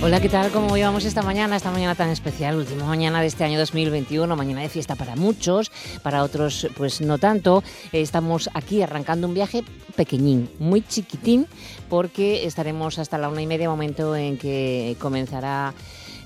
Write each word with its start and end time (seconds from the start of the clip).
Hola, 0.00 0.20
¿qué 0.20 0.28
tal? 0.28 0.52
¿Cómo 0.52 0.76
llevamos 0.76 1.04
esta 1.04 1.22
mañana? 1.22 1.56
Esta 1.56 1.72
mañana 1.72 1.96
tan 1.96 2.08
especial, 2.10 2.54
última 2.54 2.84
mañana 2.84 3.20
de 3.20 3.26
este 3.26 3.42
año 3.42 3.58
2021, 3.58 4.36
mañana 4.36 4.60
de 4.60 4.68
fiesta 4.68 4.94
para 4.94 5.16
muchos, 5.16 5.72
para 6.04 6.22
otros 6.22 6.68
pues 6.76 7.00
no 7.00 7.18
tanto. 7.18 7.64
Estamos 7.90 8.48
aquí 8.54 8.80
arrancando 8.80 9.26
un 9.26 9.34
viaje 9.34 9.64
pequeñín, 9.96 10.48
muy 10.60 10.82
chiquitín, 10.82 11.48
porque 11.90 12.46
estaremos 12.46 13.00
hasta 13.00 13.18
la 13.18 13.28
una 13.28 13.42
y 13.42 13.48
media, 13.48 13.68
momento 13.68 14.14
en 14.14 14.38
que 14.38 14.96
comenzará 15.00 15.74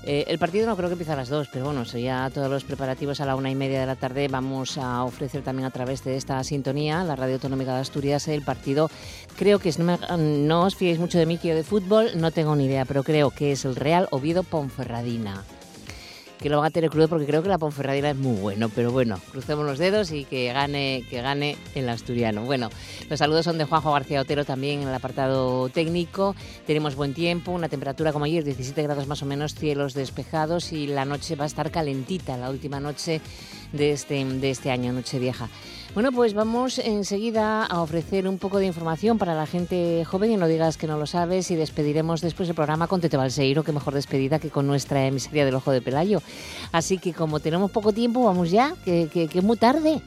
eh, 0.05 0.25
el 0.27 0.37
partido 0.37 0.65
no 0.65 0.75
creo 0.75 0.89
que 0.89 0.93
empiece 0.93 1.13
a 1.13 1.15
las 1.15 1.29
dos, 1.29 1.47
pero 1.51 1.65
bueno, 1.65 1.85
sería 1.85 2.29
todos 2.33 2.49
los 2.49 2.63
preparativos 2.63 3.21
a 3.21 3.25
la 3.25 3.35
una 3.35 3.49
y 3.49 3.55
media 3.55 3.79
de 3.79 3.85
la 3.85 3.95
tarde. 3.95 4.27
Vamos 4.27 4.77
a 4.77 5.03
ofrecer 5.03 5.43
también 5.43 5.65
a 5.65 5.71
través 5.71 6.03
de 6.03 6.17
esta 6.17 6.43
sintonía, 6.43 7.03
la 7.03 7.15
Radio 7.15 7.35
Autonómica 7.35 7.73
de 7.73 7.81
Asturias, 7.81 8.27
el 8.27 8.41
partido. 8.41 8.89
Creo 9.37 9.59
que 9.59 9.73
no, 9.79 9.97
no 10.17 10.63
os 10.63 10.75
fiéis 10.75 10.99
mucho 10.99 11.17
de 11.17 11.25
mí 11.25 11.37
que 11.37 11.49
yo 11.49 11.55
de 11.55 11.63
fútbol, 11.63 12.11
no 12.15 12.31
tengo 12.31 12.55
ni 12.55 12.65
idea, 12.65 12.85
pero 12.85 13.03
creo 13.03 13.31
que 13.31 13.53
es 13.53 13.65
el 13.65 13.75
Real 13.75 14.07
Oviedo 14.11 14.43
Ponferradina 14.43 15.43
que 16.43 16.49
lo 16.49 16.57
van 16.57 16.65
a 16.65 16.71
tener 16.71 16.89
crudo 16.89 17.07
porque 17.07 17.25
creo 17.25 17.41
que 17.41 17.47
la 17.47 17.57
Ponferradina 17.57 18.09
es 18.09 18.17
muy 18.17 18.35
bueno, 18.35 18.67
pero 18.67 18.91
bueno, 18.91 19.17
crucemos 19.31 19.65
los 19.65 19.79
dedos 19.79 20.11
y 20.11 20.25
que 20.25 20.51
gane, 20.51 21.05
que 21.09 21.21
gane 21.21 21.55
el 21.73 21.87
asturiano. 21.87 22.43
Bueno, 22.43 22.69
los 23.09 23.19
saludos 23.19 23.45
son 23.45 23.57
de 23.57 23.63
Juanjo 23.63 23.93
García 23.93 24.19
Otero 24.19 24.43
también 24.43 24.81
en 24.81 24.89
el 24.89 24.93
apartado 24.93 25.69
técnico. 25.69 26.35
Tenemos 26.67 26.95
buen 26.95 27.13
tiempo, 27.13 27.53
una 27.53 27.69
temperatura 27.69 28.11
como 28.11 28.25
ayer, 28.25 28.43
17 28.43 28.83
grados 28.83 29.07
más 29.07 29.21
o 29.21 29.25
menos, 29.25 29.55
cielos 29.55 29.93
despejados 29.93 30.73
y 30.73 30.85
la 30.85 31.05
noche 31.05 31.37
va 31.37 31.45
a 31.45 31.47
estar 31.47 31.71
calentita, 31.71 32.35
la 32.35 32.49
última 32.49 32.81
noche 32.81 33.21
de 33.71 33.93
este, 33.93 34.25
de 34.25 34.49
este 34.49 34.69
año, 34.69 34.91
noche 34.91 35.19
vieja. 35.19 35.47
Bueno, 35.93 36.11
pues 36.11 36.33
vamos 36.33 36.79
enseguida 36.79 37.63
a 37.63 37.81
ofrecer 37.83 38.27
un 38.27 38.39
poco 38.39 38.57
de 38.57 38.65
información 38.65 39.19
para 39.19 39.35
la 39.35 39.45
gente 39.45 40.03
joven 40.05 40.31
y 40.31 40.37
no 40.37 40.47
digas 40.47 40.75
que 40.75 40.87
no 40.87 40.97
lo 40.97 41.05
sabes 41.05 41.51
y 41.51 41.55
despediremos 41.55 42.19
después 42.19 42.49
el 42.49 42.55
programa 42.55 42.87
con 42.87 42.99
Tete 42.99 43.15
Balseiro, 43.15 43.63
que 43.63 43.71
mejor 43.71 43.93
despedida 43.93 44.39
que 44.39 44.49
con 44.49 44.65
nuestra 44.65 45.05
emisaria 45.05 45.45
del 45.45 45.53
Ojo 45.53 45.71
de 45.71 45.83
Pelayo. 45.83 46.23
Así 46.71 46.97
que 46.97 47.13
como 47.13 47.39
tenemos 47.39 47.69
poco 47.69 47.93
tiempo, 47.93 48.23
vamos 48.23 48.49
ya, 48.49 48.73
que, 48.83 49.07
que, 49.13 49.27
que 49.27 49.37
es 49.37 49.43
muy 49.45 49.55
tarde. 49.55 50.01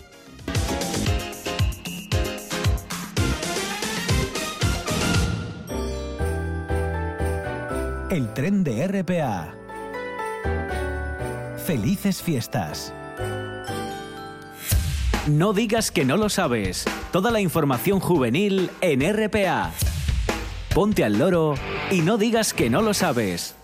El 8.11 8.35
tren 8.35 8.65
de 8.65 8.89
RPA. 8.89 9.55
Felices 11.65 12.21
fiestas. 12.23 12.93
No 15.27 15.53
digas 15.53 15.91
que 15.91 16.05
no 16.05 16.17
lo 16.17 16.29
sabes. 16.29 16.85
Toda 17.11 17.33
la 17.33 17.41
información 17.41 17.99
juvenil 17.99 18.71
en 18.81 19.03
RPA. 19.03 19.73
Ponte 20.73 21.03
al 21.03 21.19
loro 21.19 21.55
y 21.91 22.03
no 22.03 22.17
digas 22.17 22.55
que 22.55 22.71
no 22.71 22.81
lo 22.81 22.95
sabes. 22.95 23.57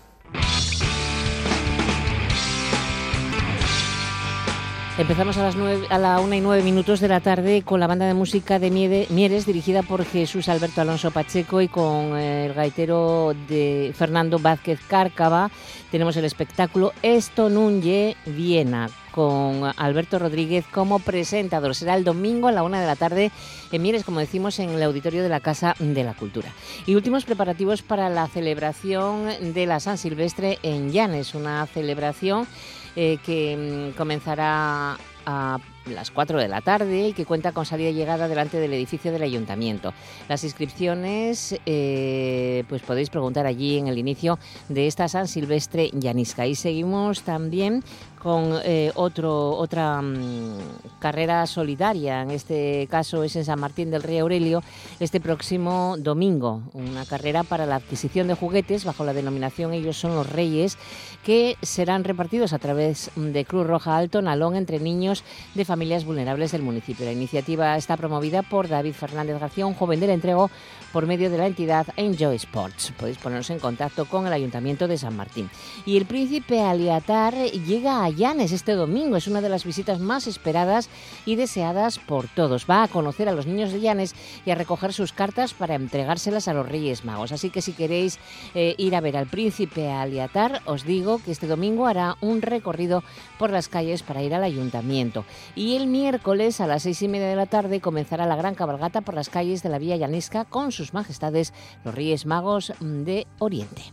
Empezamos 4.95 5.37
a 5.37 5.43
las 5.43 5.55
nueve, 5.55 5.87
a 5.89 5.97
la 5.97 6.19
una 6.19 6.35
y 6.35 6.41
nueve 6.41 6.61
minutos 6.61 6.99
de 6.99 7.07
la 7.07 7.19
tarde 7.19 7.63
con 7.63 7.79
la 7.79 7.87
banda 7.87 8.05
de 8.05 8.13
música 8.13 8.59
de 8.59 8.69
Mieres 9.09 9.47
dirigida 9.47 9.81
por 9.81 10.05
Jesús 10.05 10.49
Alberto 10.49 10.81
Alonso 10.81 11.09
Pacheco 11.09 11.61
y 11.61 11.67
con 11.67 12.15
el 12.15 12.53
gaitero 12.53 13.33
de 13.47 13.91
Fernando 13.97 14.37
Vázquez 14.37 14.79
Cárcava. 14.87 15.49
Tenemos 15.89 16.15
el 16.15 16.25
espectáculo 16.25 16.93
Esto 17.01 17.49
Nunye 17.49 18.15
Viena 18.27 18.87
con 19.09 19.63
Alberto 19.77 20.19
Rodríguez 20.19 20.65
como 20.71 20.99
presentador. 20.99 21.73
Será 21.73 21.95
el 21.95 22.03
domingo 22.03 22.47
a 22.47 22.51
la 22.51 22.61
una 22.61 22.79
de 22.79 22.85
la 22.85 22.95
tarde 22.95 23.31
en 23.71 23.81
Mieres, 23.81 24.03
como 24.03 24.19
decimos, 24.19 24.59
en 24.59 24.69
el 24.69 24.83
auditorio 24.83 25.23
de 25.23 25.29
la 25.29 25.39
Casa 25.39 25.75
de 25.79 26.03
la 26.03 26.13
Cultura. 26.13 26.49
Y 26.85 26.93
últimos 26.93 27.25
preparativos 27.25 27.81
para 27.81 28.09
la 28.09 28.27
celebración 28.27 29.53
de 29.55 29.65
la 29.65 29.79
San 29.79 29.97
Silvestre 29.97 30.59
en 30.61 30.91
Llanes, 30.91 31.33
una 31.33 31.65
celebración 31.65 32.47
eh, 32.95 33.17
que 33.25 33.91
mm, 33.93 33.97
comenzará 33.97 34.97
a 35.25 35.57
las 35.85 36.11
4 36.11 36.39
de 36.39 36.47
la 36.47 36.61
tarde 36.61 37.09
y 37.09 37.13
que 37.13 37.25
cuenta 37.25 37.51
con 37.51 37.65
salida 37.65 37.89
y 37.89 37.93
llegada 37.93 38.27
delante 38.27 38.57
del 38.59 38.73
edificio 38.73 39.11
del 39.11 39.23
ayuntamiento. 39.23 39.93
Las 40.29 40.43
inscripciones, 40.43 41.59
eh, 41.65 42.63
pues 42.69 42.81
podéis 42.81 43.09
preguntar 43.09 43.45
allí 43.45 43.77
en 43.77 43.87
el 43.87 43.97
inicio 43.97 44.39
de 44.69 44.87
esta 44.87 45.07
San 45.07 45.27
Silvestre 45.27 45.91
Llanisca. 45.93 46.45
Y 46.45 46.55
seguimos 46.55 47.23
también 47.23 47.83
con 48.23 48.57
eh, 48.63 48.91
otra 48.95 50.01
mm, 50.01 50.57
carrera 50.99 51.45
solidaria, 51.45 52.21
en 52.21 52.31
este 52.31 52.87
caso 52.89 53.23
es 53.23 53.35
en 53.35 53.43
San 53.43 53.59
Martín 53.59 53.91
del 53.91 54.01
Rey 54.01 54.19
Aurelio, 54.19 54.63
este 55.01 55.19
próximo 55.19 55.95
domingo. 55.99 56.61
Una 56.73 57.05
carrera 57.05 57.43
para 57.43 57.65
la 57.65 57.75
adquisición 57.75 58.29
de 58.29 58.35
juguetes 58.35 58.85
bajo 58.85 59.03
la 59.03 59.13
denominación 59.13 59.73
Ellos 59.73 59.97
son 59.97 60.15
los 60.15 60.31
Reyes, 60.31 60.77
que 61.25 61.57
serán 61.61 62.05
repartidos 62.05 62.53
a 62.53 62.59
través 62.59 63.11
de 63.17 63.43
Cruz 63.43 63.67
Roja 63.67 63.97
Alto 63.97 64.21
Nalón 64.21 64.55
entre 64.55 64.79
niños 64.79 65.25
de 65.53 65.65
familias 65.65 66.05
vulnerables 66.05 66.53
del 66.53 66.61
municipio. 66.61 67.05
La 67.05 67.11
iniciativa 67.11 67.75
está 67.75 67.97
promovida 67.97 68.41
por 68.41 68.69
David 68.69 68.93
Fernández 68.93 69.37
García, 69.37 69.65
un 69.65 69.73
joven 69.73 69.99
del 69.99 70.11
entrego, 70.11 70.49
por 70.93 71.07
medio 71.07 71.29
de 71.29 71.39
la 71.39 71.47
entidad 71.47 71.87
Enjoy 71.97 72.35
Sports. 72.35 72.93
Podéis 72.97 73.17
poneros 73.17 73.49
en 73.49 73.59
contacto 73.59 74.05
con 74.05 74.27
el 74.27 74.33
Ayuntamiento 74.33 74.87
de 74.87 74.97
San 74.97 75.17
Martín. 75.17 75.49
Y 75.85 75.97
el 75.97 76.05
príncipe 76.05 76.61
Aliatar 76.61 77.33
llega 77.33 78.05
a 78.05 78.12
Llanes 78.15 78.51
este 78.51 78.73
domingo. 78.73 79.17
Es 79.17 79.27
una 79.27 79.41
de 79.41 79.49
las 79.49 79.65
visitas 79.65 79.99
más 79.99 80.27
esperadas 80.27 80.89
y 81.25 81.35
deseadas 81.35 81.99
por 81.99 82.27
todos. 82.27 82.65
Va 82.69 82.83
a 82.83 82.87
conocer 82.87 83.29
a 83.29 83.33
los 83.33 83.45
niños 83.45 83.71
de 83.71 83.81
Llanes 83.81 84.15
y 84.45 84.51
a 84.51 84.55
recoger 84.55 84.93
sus 84.93 85.13
cartas 85.13 85.53
para 85.53 85.75
entregárselas 85.75 86.47
a 86.47 86.53
los 86.53 86.67
Reyes 86.67 87.05
Magos. 87.05 87.31
Así 87.31 87.49
que 87.49 87.61
si 87.61 87.73
queréis 87.73 88.19
eh, 88.55 88.75
ir 88.77 88.95
a 88.95 89.01
ver 89.01 89.17
al 89.17 89.27
príncipe 89.27 89.91
Aliatar, 89.91 90.61
os 90.65 90.85
digo 90.85 91.19
que 91.23 91.31
este 91.31 91.47
domingo 91.47 91.87
hará 91.87 92.17
un 92.21 92.41
recorrido 92.41 93.03
por 93.37 93.51
las 93.51 93.67
calles 93.67 94.03
para 94.03 94.23
ir 94.23 94.33
al 94.33 94.43
ayuntamiento. 94.43 95.25
Y 95.55 95.75
el 95.75 95.87
miércoles 95.87 96.61
a 96.61 96.67
las 96.67 96.83
seis 96.83 97.01
y 97.01 97.07
media 97.07 97.27
de 97.27 97.35
la 97.35 97.45
tarde 97.45 97.81
comenzará 97.81 98.25
la 98.25 98.35
gran 98.35 98.55
cabalgata 98.55 99.01
por 99.01 99.15
las 99.15 99.29
calles 99.29 99.63
de 99.63 99.69
la 99.69 99.79
Vía 99.79 99.97
Llanesca 99.97 100.45
con 100.45 100.71
sus 100.71 100.93
majestades 100.93 101.53
los 101.83 101.93
Reyes 101.93 102.25
Magos 102.25 102.73
de 102.79 103.27
Oriente. 103.39 103.83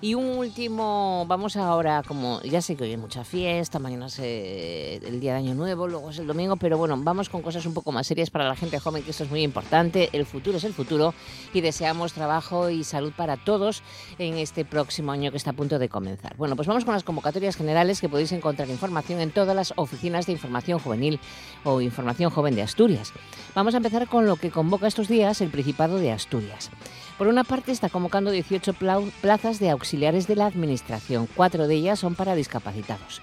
Y 0.00 0.14
un 0.14 0.26
último, 0.38 1.24
vamos 1.26 1.56
ahora, 1.56 2.04
como 2.06 2.40
ya 2.42 2.62
sé 2.62 2.76
que 2.76 2.84
hoy 2.84 2.90
hay 2.90 2.96
mucha 2.96 3.24
fiesta, 3.24 3.80
mañana 3.80 4.06
es 4.06 4.20
eh, 4.20 5.00
el 5.04 5.18
día 5.18 5.32
de 5.32 5.38
Año 5.38 5.56
Nuevo, 5.56 5.88
luego 5.88 6.10
es 6.10 6.20
el 6.20 6.28
domingo, 6.28 6.54
pero 6.54 6.78
bueno, 6.78 6.96
vamos 6.96 7.28
con 7.28 7.42
cosas 7.42 7.66
un 7.66 7.74
poco 7.74 7.90
más 7.90 8.06
serias 8.06 8.30
para 8.30 8.46
la 8.46 8.54
gente 8.54 8.78
joven, 8.78 9.02
que 9.02 9.10
esto 9.10 9.24
es 9.24 9.30
muy 9.30 9.42
importante. 9.42 10.08
El 10.12 10.24
futuro 10.24 10.58
es 10.58 10.62
el 10.62 10.72
futuro 10.72 11.14
y 11.52 11.62
deseamos 11.62 12.12
trabajo 12.12 12.70
y 12.70 12.84
salud 12.84 13.12
para 13.16 13.36
todos 13.36 13.82
en 14.20 14.38
este 14.38 14.64
próximo 14.64 15.10
año 15.10 15.32
que 15.32 15.36
está 15.36 15.50
a 15.50 15.54
punto 15.54 15.80
de 15.80 15.88
comenzar. 15.88 16.36
Bueno, 16.36 16.54
pues 16.54 16.68
vamos 16.68 16.84
con 16.84 16.94
las 16.94 17.02
convocatorias 17.02 17.56
generales 17.56 18.00
que 18.00 18.08
podéis 18.08 18.30
encontrar 18.30 18.68
información 18.68 19.20
en 19.20 19.32
todas 19.32 19.56
las 19.56 19.72
oficinas 19.74 20.26
de 20.26 20.32
información 20.32 20.78
juvenil 20.78 21.18
o 21.64 21.80
información 21.80 22.30
joven 22.30 22.54
de 22.54 22.62
Asturias. 22.62 23.12
Vamos 23.52 23.74
a 23.74 23.78
empezar 23.78 24.06
con 24.06 24.26
lo 24.26 24.36
que 24.36 24.52
convoca 24.52 24.86
estos 24.86 25.08
días 25.08 25.40
el 25.40 25.50
Principado 25.50 25.98
de 25.98 26.12
Asturias. 26.12 26.70
Por 27.18 27.26
una 27.26 27.42
parte, 27.42 27.72
está 27.72 27.88
convocando 27.88 28.30
18 28.30 28.74
plau- 28.74 29.10
plazas 29.20 29.58
de 29.58 29.70
auxiliares 29.70 30.28
de 30.28 30.36
la 30.36 30.46
Administración. 30.46 31.28
Cuatro 31.34 31.66
de 31.66 31.74
ellas 31.74 31.98
son 31.98 32.14
para 32.14 32.36
discapacitados. 32.36 33.20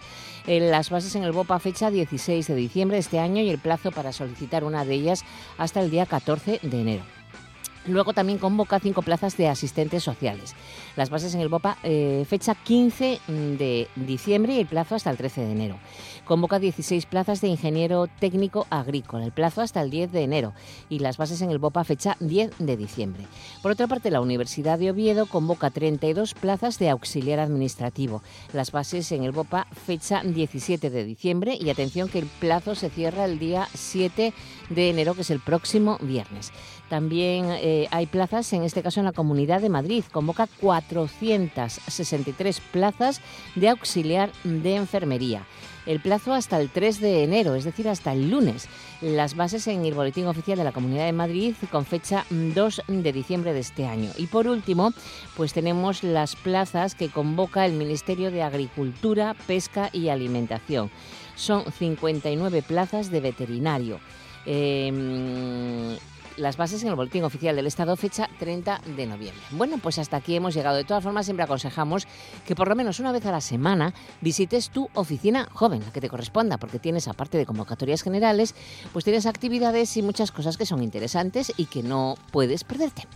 Las 0.48 0.90
bases 0.90 1.16
en 1.16 1.24
el 1.24 1.32
BOPA 1.32 1.60
fecha 1.60 1.90
16 1.90 2.46
de 2.48 2.56
diciembre 2.56 2.98
de 2.98 3.02
este 3.02 3.20
año 3.20 3.42
y 3.42 3.50
el 3.50 3.58
plazo 3.58 3.92
para 3.92 4.12
solicitar 4.12 4.64
una 4.64 4.84
de 4.86 4.94
ellas 4.96 5.24
hasta 5.58 5.80
el 5.82 5.90
día 5.90 6.06
14 6.06 6.60
de 6.62 6.82
enero. 6.82 7.04
Luego 7.88 8.14
también 8.14 8.40
convoca 8.40 8.80
cinco 8.80 9.02
plazas 9.02 9.38
de 9.38 9.48
asistentes 9.48 10.04
sociales. 10.04 10.56
Las 10.96 11.10
bases 11.10 11.36
en 11.36 11.42
el 11.42 11.50
BOPA 11.50 11.78
eh, 11.84 12.26
fecha 12.28 12.56
15 12.56 13.20
de 13.28 13.88
diciembre 13.96 14.54
y 14.54 14.60
el 14.60 14.66
plazo 14.66 14.96
hasta 14.96 15.12
el 15.12 15.18
13 15.18 15.42
de 15.42 15.52
enero. 15.52 15.80
Convoca 16.26 16.58
16 16.58 17.06
plazas 17.06 17.42
de 17.42 17.48
ingeniero 17.48 18.08
técnico 18.20 18.66
agrícola, 18.72 19.26
el 19.26 19.32
plazo 19.32 19.62
hasta 19.62 19.82
el 19.82 19.92
10 19.92 20.12
de 20.12 20.24
enero 20.24 20.54
y 20.90 21.00
las 21.00 21.18
bases 21.18 21.42
en 21.42 21.52
el 21.52 21.60
BOPA 21.60 21.84
fecha 21.84 22.18
10 22.20 22.52
de 22.58 22.78
diciembre. 22.78 23.26
Por 23.62 23.72
otra 23.72 23.88
parte, 23.88 24.10
la 24.10 24.22
Universidad 24.22 24.80
de 24.80 24.90
Oviedo 24.90 25.28
convoca 25.28 25.70
32 25.70 26.34
plazas 26.34 26.80
de 26.80 26.90
auxiliar 26.90 27.40
administrativo. 27.40 28.24
Las 28.54 28.72
bases 28.72 29.12
en 29.12 29.24
el 29.24 29.32
BOPA 29.32 29.68
fecha 29.86 30.24
17 30.24 30.90
de 30.90 31.04
diciembre 31.04 31.58
y 31.60 31.70
atención 31.70 32.10
que 32.10 32.20
el 32.20 32.26
plazo 32.26 32.74
se 32.74 32.90
cierra 32.90 33.26
el 33.26 33.38
día 33.38 33.68
7 33.74 34.34
de 34.70 34.90
enero, 34.90 35.14
que 35.14 35.22
es 35.22 35.30
el 35.30 35.40
próximo 35.40 35.98
viernes. 36.02 36.52
También 36.90 37.48
eh, 37.50 37.88
hay 37.92 38.06
plazas, 38.06 38.52
en 38.54 38.64
este 38.64 38.84
caso 38.84 39.00
en 39.00 39.06
la 39.06 39.12
Comunidad 39.12 39.62
de 39.62 39.70
Madrid. 39.70 40.04
Convoca 40.12 40.48
463 40.62 42.60
plazas 42.60 43.22
de 43.56 43.70
auxiliar 43.70 44.32
de 44.44 44.76
enfermería. 44.76 45.46
el 45.86 46.00
plazo 46.00 46.34
hasta 46.34 46.60
el 46.60 46.72
3 46.72 47.00
de 47.00 47.24
enero, 47.24 47.54
es 47.54 47.64
decir, 47.64 47.88
hasta 47.88 48.12
el 48.12 48.32
lunes. 48.32 48.68
Las 49.02 49.36
bases 49.36 49.68
en 49.68 49.86
el 49.86 49.94
Boletín 49.94 50.26
Oficial 50.26 50.58
de 50.58 50.64
la 50.64 50.72
Comunidad 50.72 51.06
de 51.06 51.14
Madrid 51.14 51.54
con 51.72 51.86
fecha 51.86 52.26
2 52.32 52.82
de 52.88 53.14
diciembre 53.14 53.54
de 53.54 53.60
este 53.60 53.86
año. 53.86 54.10
Y 54.18 54.26
por 54.26 54.48
último, 54.48 54.94
pues 55.38 55.54
tenemos 55.54 56.04
las 56.04 56.36
plazas 56.36 56.96
que 56.96 57.10
convoca 57.10 57.68
el 57.68 57.74
Ministerio 57.74 58.32
de 58.32 58.42
Agricultura, 58.42 59.36
Pesca 59.46 59.92
y 59.94 60.10
Alimentación. 60.10 60.90
Son 61.36 61.72
59 61.72 62.64
plazas 62.64 63.12
de 63.12 63.20
veterinario. 63.20 64.00
Em, 64.46 65.98
las 66.38 66.58
bases 66.58 66.82
en 66.84 66.90
el 66.90 66.96
Boletín 66.96 67.24
Oficial 67.24 67.56
del 67.56 67.68
Estado, 67.68 67.96
fecha 67.96 68.30
30 68.40 68.82
de 68.96 69.06
noviembre. 69.06 69.42
Bueno, 69.52 69.78
pues 69.78 70.00
hasta 70.00 70.18
aquí 70.18 70.36
hemos 70.36 70.54
llegado. 70.54 70.76
De 70.76 70.84
todas 70.84 71.04
formas, 71.04 71.26
siempre 71.26 71.44
aconsejamos 71.44 72.08
que 72.46 72.56
por 72.56 72.68
lo 72.68 72.76
menos 72.76 73.00
una 73.00 73.12
vez 73.12 73.26
a 73.26 73.32
la 73.32 73.42
semana 73.42 73.94
visites 74.22 74.70
tu 74.70 74.90
oficina 74.94 75.48
joven, 75.54 75.82
la 75.82 75.92
que 75.92 76.02
te 76.02 76.10
corresponda, 76.10 76.58
porque 76.58 76.80
tienes, 76.80 77.08
aparte 77.08 77.38
de 77.38 77.46
convocatorias 77.46 78.02
generales, 78.02 78.56
pues 78.94 79.06
tienes 79.06 79.26
actividades 79.26 79.96
y 79.98 80.02
muchas 80.02 80.32
cosas 80.32 80.58
que 80.58 80.66
son 80.66 80.84
interesantes 80.84 81.54
y 81.58 81.66
que 81.66 81.84
no 81.84 82.16
puedes 82.32 82.64
perderte. 82.64 83.08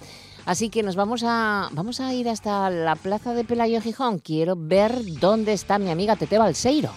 Así 0.46 0.70
que 0.70 0.84
nos 0.84 0.96
vamos 0.96 1.24
a, 1.26 1.70
vamos 1.74 2.00
a 2.00 2.14
ir 2.14 2.30
hasta 2.30 2.70
la 2.70 2.96
plaza 2.96 3.34
de 3.34 3.44
Pelayo 3.44 3.82
Gijón. 3.82 4.20
Quiero 4.20 4.56
ver 4.58 4.94
dónde 5.20 5.54
está 5.54 5.78
mi 5.78 5.92
amiga 5.92 6.16
Tete 6.16 6.38
Balseiro. 6.38 6.92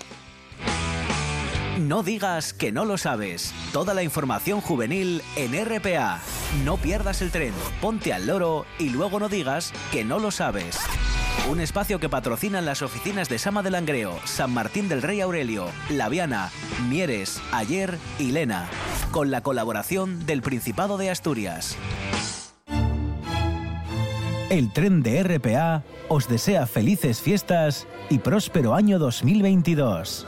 No 1.88 2.04
digas 2.04 2.52
que 2.52 2.70
no 2.70 2.84
lo 2.84 2.96
sabes. 2.96 3.52
Toda 3.72 3.92
la 3.92 4.04
información 4.04 4.60
juvenil 4.60 5.20
en 5.34 5.52
RPA. 5.64 6.20
No 6.64 6.76
pierdas 6.76 7.22
el 7.22 7.32
tren, 7.32 7.52
ponte 7.80 8.12
al 8.12 8.28
loro 8.28 8.66
y 8.78 8.90
luego 8.90 9.18
no 9.18 9.28
digas 9.28 9.72
que 9.90 10.04
no 10.04 10.20
lo 10.20 10.30
sabes. 10.30 10.78
Un 11.50 11.60
espacio 11.60 11.98
que 11.98 12.08
patrocinan 12.08 12.66
las 12.66 12.82
oficinas 12.82 13.28
de 13.28 13.40
Sama 13.40 13.64
del 13.64 13.72
Langreo, 13.72 14.16
San 14.24 14.52
Martín 14.52 14.88
del 14.88 15.02
Rey 15.02 15.20
Aurelio, 15.20 15.66
Laviana, 15.90 16.50
Mieres, 16.88 17.42
Ayer 17.50 17.98
y 18.20 18.30
Lena, 18.30 18.68
con 19.10 19.32
la 19.32 19.40
colaboración 19.40 20.24
del 20.24 20.40
Principado 20.40 20.98
de 20.98 21.10
Asturias. 21.10 21.76
El 24.50 24.72
tren 24.72 25.02
de 25.02 25.20
RPA 25.24 25.82
os 26.08 26.28
desea 26.28 26.66
felices 26.66 27.20
fiestas 27.20 27.88
y 28.08 28.18
próspero 28.18 28.74
año 28.74 29.00
2022. 29.00 30.26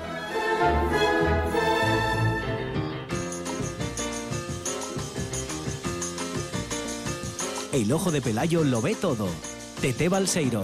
El 7.75 7.91
ojo 7.91 8.13
de 8.13 8.23
Pelayo 8.23 8.63
lo 8.63 8.81
ve 8.81 8.95
todo. 8.95 9.27
Tete 9.81 10.09
Balseiro. 10.09 10.63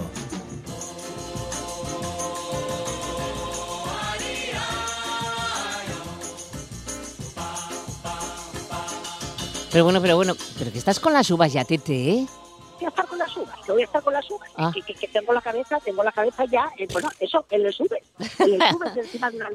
Pero 9.73 9.83
bueno, 9.83 10.01
pero 10.01 10.15
bueno, 10.15 10.35
pero 10.57 10.71
que 10.71 10.77
estás 10.77 11.01
con 11.01 11.11
las 11.11 11.29
uvas 11.31 11.51
ya, 11.51 11.65
Tete, 11.65 12.11
¿eh? 12.11 12.27
Que 13.71 13.73
voy 13.73 13.81
a 13.83 13.85
estar 13.85 14.03
con 14.03 14.13
las 14.13 14.29
uvas, 14.29 14.49
ah. 14.57 14.71
que, 14.73 14.81
que, 14.81 14.93
que, 14.93 15.07
tengo 15.07 15.33
la 15.33 15.41
cabeza, 15.41 15.79
tengo 15.83 16.03
la 16.03 16.11
cabeza 16.11 16.45
ya, 16.45 16.69
eh, 16.77 16.87
bueno, 16.91 17.09
eso, 17.19 17.45
en 17.49 17.65
el 17.65 17.73
sube, 17.73 18.01
en 18.39 18.61
el 18.61 18.61
sube 18.69 18.87
encima 18.97 19.31
de 19.31 19.37
una 19.37 19.49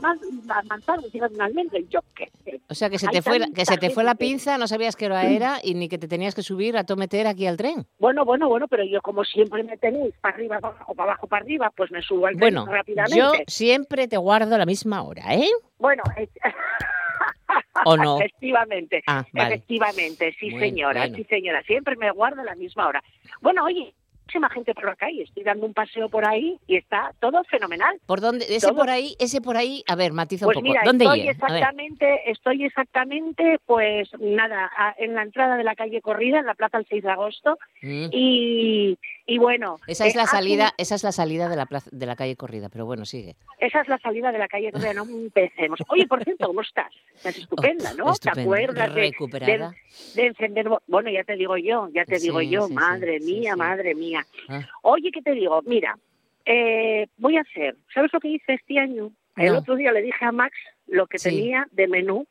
manzana, 0.65 1.03
encima 1.05 1.29
de 1.29 1.35
un 1.35 1.43
almendro, 1.43 1.79
yo 1.91 2.01
qué 2.15 2.31
sé. 2.45 2.61
O 2.69 2.75
sea, 2.75 2.89
que 2.91 2.99
se 2.99 3.09
te 3.09 3.23
fue, 3.23 3.39
la, 3.39 3.49
que 3.55 3.65
se 3.67 3.77
te 3.77 3.91
fue 3.91 4.05
la 4.05 4.15
pinza, 4.15 4.57
no 4.59 4.67
sabías 4.67 4.97
qué 4.97 5.07
hora 5.07 5.25
era 5.27 5.59
y 5.63 5.75
ni 5.75 5.89
que 5.89 5.99
te 5.99 6.09
tenías 6.09 6.35
que 6.35 6.43
subir 6.43 6.77
a 6.77 6.85
to 6.85 6.97
meter 6.97 7.27
aquí 7.27 7.47
al 7.47 7.57
tren. 7.57 7.87
Bueno, 7.99 8.25
bueno, 8.25 8.49
bueno, 8.49 8.67
pero 8.69 8.85
yo 8.85 9.03
como 9.03 9.25
siempre 9.25 9.63
me 9.63 9.77
tenéis 9.77 10.15
para 10.21 10.35
arriba, 10.35 10.59
para 10.61 10.75
abajo, 10.75 10.95
para 10.95 11.11
abajo, 11.11 11.27
para 11.27 11.45
arriba, 11.45 11.73
pues 11.77 11.91
me 11.91 12.03
subo 12.03 12.27
al 12.27 12.37
tren 12.37 12.55
bueno, 12.55 12.67
rápidamente. 12.67 13.19
yo 13.19 13.33
siempre 13.47 14.09
te 14.09 14.17
guardo 14.17 14.57
la 14.57 14.67
misma 14.67 15.03
hora, 15.03 15.35
¿eh? 15.35 15.49
Bueno, 15.79 16.03
¿O 17.85 17.97
no? 17.97 18.19
Efectivamente, 18.19 19.03
Ah, 19.07 19.25
vale. 19.33 19.55
efectivamente, 19.55 20.35
sí 20.39 20.51
señora, 20.59 21.03
bueno. 21.03 21.17
sí 21.17 21.25
señora, 21.25 21.63
siempre 21.63 21.97
me 21.97 22.11
guardo 22.11 22.43
la 22.43 22.55
misma 22.55 22.89
hora. 22.89 23.03
Bueno, 23.41 23.65
oye, 23.65 23.95
muchísima 24.27 24.51
gente 24.51 24.75
por 24.75 24.85
la 24.87 24.97
calle, 24.97 25.23
estoy 25.23 25.45
dando 25.45 25.67
un 25.67 25.73
paseo 25.73 26.09
por 26.09 26.27
ahí 26.27 26.59
y 26.67 26.77
está 26.77 27.13
todo 27.21 27.45
fenomenal. 27.45 27.97
¿Por 28.07 28.21
dónde? 28.21 28.45
Ese 28.49 28.67
Todo. 28.69 28.79
por 28.79 28.91
ahí, 28.91 29.15
ese 29.21 29.41
por 29.41 29.57
ahí, 29.57 29.85
a 29.89 29.95
ver, 29.95 30.13
matiza 30.13 30.47
Pues 30.47 30.57
un 30.57 30.63
poco. 30.65 30.69
mira, 30.73 30.81
¿Dónde 30.85 31.05
estoy 31.05 31.19
llega? 31.21 31.31
Exactamente, 31.33 32.31
estoy 32.31 32.65
exactamente, 32.65 33.59
pues 33.67 34.09
nada, 34.19 34.69
en 34.99 35.15
la 35.15 35.23
entrada 35.23 35.57
de 35.57 35.63
la 35.65 35.77
calle 35.77 36.01
Corrida, 36.01 36.41
en 36.41 36.47
la 36.47 36.55
plaza 36.55 36.79
del 36.79 36.87
6 36.89 37.05
de 37.05 37.11
agosto, 37.11 37.57
Mm. 37.83 38.07
y, 38.11 38.99
y 39.27 39.39
bueno, 39.39 39.77
Esa 39.89 40.07
es 40.07 40.15
eh, 40.15 40.19
la 40.19 40.27
salida, 40.27 40.73
esa 40.79 40.95
es 40.95 41.03
la 41.03 41.11
salida 41.13 41.49
de 41.49 41.57
la 41.57 41.67
plaza, 41.67 41.91
de 41.93 42.07
la 42.07 42.15
calle 42.17 42.37
corrida, 42.37 42.69
pero 42.69 42.87
bueno, 42.87 43.05
sigue. 43.05 43.35
esa 43.59 43.81
es 43.81 43.89
la 43.89 43.99
salida 43.99 44.31
de 44.33 44.39
la 44.39 44.47
calle 44.49 44.71
Corrida, 44.71 44.95
no 44.95 45.03
empecemos. 45.05 45.81
Oye, 45.89 46.07
por 46.07 46.23
cierto, 46.23 46.47
¿cómo 46.47 46.61
estás? 46.61 46.93
Estás 47.15 47.37
estupenda, 47.37 47.93
¿no? 47.95 48.05
Oh, 48.07 48.13
estupenda, 48.13 48.35
¿Te 48.35 48.41
acuerdas 48.43 48.95
de- 48.95 49.01
recuperada. 49.01 49.71
de, 50.15 50.23
de 50.23 50.29
encender? 50.29 50.69
Bueno, 50.87 51.11
ya 51.11 51.25
te 51.25 51.35
digo 51.37 51.57
yo, 51.57 51.89
ya 51.93 52.05
te 52.05 52.19
Sí, 52.19 52.27
digo 52.27 52.41
yo, 52.41 52.69
sí, 52.69 52.75
madre 52.75 53.19
sí, 53.21 53.25
mía, 53.33 53.57
madre 53.57 53.95
mía. 53.95 54.25
Ah. 54.49 54.61
Oye, 54.83 55.11
¿qué 55.13 55.23
te 55.23 55.33
digo? 55.33 55.61
Mira, 55.67 55.99
eh, 56.45 57.09
voy 57.17 57.37
a 57.37 57.41
hacer, 57.41 57.77
¿sabes 57.93 58.13
lo 58.13 58.21
que 58.21 58.29
hice 58.29 58.55
este 58.55 58.79
año? 58.79 59.11
El 59.37 59.53
No. 59.53 59.59
otro 59.59 59.77
día 59.77 59.93
le 59.93 60.03
dije 60.03 60.25
a 60.25 60.33
Max 60.33 60.57
lo 60.87 61.07
que 61.09 61.19
tenía 61.19 61.67
de 61.73 61.89
menú 61.89 62.27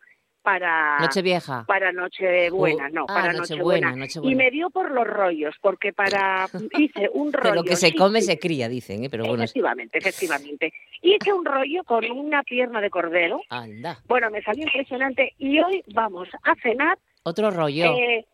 para 0.45 0.99
Nochevieja. 0.99 1.65
para 1.67 1.91
Nochebuena, 1.91 2.85
Oh, 2.85 2.93
no, 2.93 3.05
ah, 3.09 3.13
para 3.13 3.33
Nochebuena, 3.33 3.89
Nochebuena. 3.89 3.95
Nochebuena. 3.97 4.31
Y 4.31 4.35
me 4.35 4.51
dio 4.51 4.69
por 4.69 4.91
los 4.91 5.05
rollos, 5.05 5.55
porque 5.61 5.91
para 5.91 6.47
hice 6.79 7.09
un 7.13 7.33
rollo. 7.33 7.43
Pero 7.43 7.55
lo 7.55 7.63
que 7.63 7.75
se 7.75 7.87
sí, 7.89 7.95
come 7.95 8.21
sí, 8.21 8.27
se 8.27 8.39
cría, 8.39 8.69
dicen, 8.69 9.03
¿eh? 9.03 9.09
pero 9.09 9.25
bueno, 9.25 9.43
Efectivamente, 9.43 9.97
efectivamente. 9.97 10.73
Hice 11.01 11.33
un 11.33 11.43
rollo 11.43 11.83
con 11.83 12.09
una 12.09 12.43
pierna 12.43 12.79
de 12.79 12.89
cordero. 12.89 13.41
anda. 13.49 13.99
Bueno, 14.07 14.29
me 14.29 14.41
salió 14.43 14.63
impresionante. 14.63 15.33
Y 15.39 15.59
hoy 15.59 15.83
vamos 15.93 16.29
a 16.43 16.55
cenar. 16.61 16.97
Otro 17.23 17.49
rollo 17.49 17.85
eh, 17.85 18.25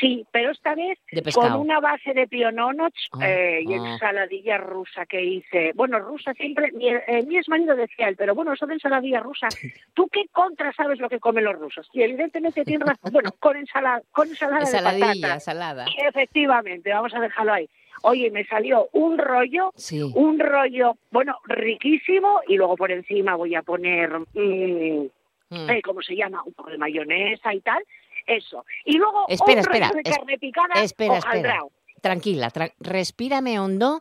sí, 0.00 0.24
pero 0.32 0.50
esta 0.50 0.74
vez 0.74 0.98
de 1.10 1.22
con 1.32 1.52
una 1.54 1.80
base 1.80 2.12
de 2.14 2.26
piononos 2.26 2.92
Ah, 3.12 3.28
eh, 3.28 3.60
y 3.62 3.72
ah. 3.74 3.92
ensaladilla 3.92 4.58
rusa 4.58 5.06
que 5.06 5.22
hice. 5.22 5.72
Bueno, 5.74 5.98
rusa 5.98 6.32
siempre, 6.34 6.72
mi, 6.72 6.88
eh, 6.88 7.24
mi 7.26 7.36
exmarido 7.36 7.76
decía 7.76 8.08
él, 8.08 8.16
pero 8.16 8.34
bueno, 8.34 8.52
eso 8.52 8.66
de 8.66 8.74
ensaladilla 8.74 9.20
rusa, 9.20 9.48
¿tú 9.94 10.08
qué 10.10 10.26
contra 10.32 10.72
sabes 10.72 10.98
lo 10.98 11.08
que 11.08 11.20
comen 11.20 11.44
los 11.44 11.58
rusos? 11.58 11.88
Y 11.92 12.02
evidentemente 12.02 12.64
tiene 12.64 12.84
razón. 12.84 13.12
Bueno, 13.12 13.30
con 13.38 13.56
ensalada, 13.56 14.02
con 14.12 14.28
ensalada 14.28 14.58
de 14.60 14.64
Ensaladilla, 14.64 15.06
patatas. 15.06 15.44
salada. 15.44 15.86
Efectivamente, 16.08 16.90
vamos 16.92 17.14
a 17.14 17.20
dejarlo 17.20 17.52
ahí. 17.52 17.68
Oye, 18.04 18.30
me 18.30 18.44
salió 18.46 18.88
un 18.92 19.16
rollo, 19.18 19.70
Sí. 19.76 20.00
un 20.14 20.40
rollo, 20.40 20.96
bueno, 21.10 21.36
riquísimo, 21.44 22.40
y 22.48 22.56
luego 22.56 22.76
por 22.76 22.90
encima 22.90 23.36
voy 23.36 23.54
a 23.54 23.62
poner, 23.62 24.10
mm, 24.34 25.06
Mm. 25.50 25.68
eh, 25.70 25.82
¿cómo 25.82 26.00
se 26.00 26.16
llama? 26.16 26.42
Un 26.44 26.54
poco 26.54 26.70
de 26.70 26.78
mayonesa 26.78 27.52
y 27.54 27.60
tal, 27.60 27.84
eso. 28.26 28.64
Y 28.84 28.98
luego 28.98 29.24
Espera, 29.28 29.62
rollo 29.62 29.72
espera, 29.72 29.90
de 29.94 30.02
carne 30.02 30.38
picada 30.38 30.82
espera, 30.82 31.18
espera. 31.18 31.60
Tranquila, 32.00 32.50
tra- 32.50 32.72
respírame 32.80 33.58
hondo. 33.60 34.00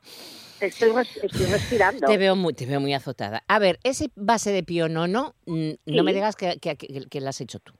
Estoy, 0.59 0.91
estoy 1.23 1.45
respirando. 1.47 2.05
Te 2.07 2.17
veo 2.17 2.35
muy, 2.35 2.53
te 2.53 2.65
veo 2.65 2.79
muy 2.79 2.93
azotada. 2.93 3.43
A 3.47 3.59
ver, 3.59 3.79
ese 3.83 4.09
base 4.15 4.51
de 4.51 4.63
pionono, 4.63 5.33
mm, 5.45 5.71
no 5.85 6.03
me 6.03 6.13
digas 6.13 6.35
que, 6.35 6.59
que, 6.59 6.75
que, 6.77 7.07
que 7.09 7.21
lo 7.21 7.29
has 7.29 7.41
hecho 7.41 7.59
tú. 7.59 7.73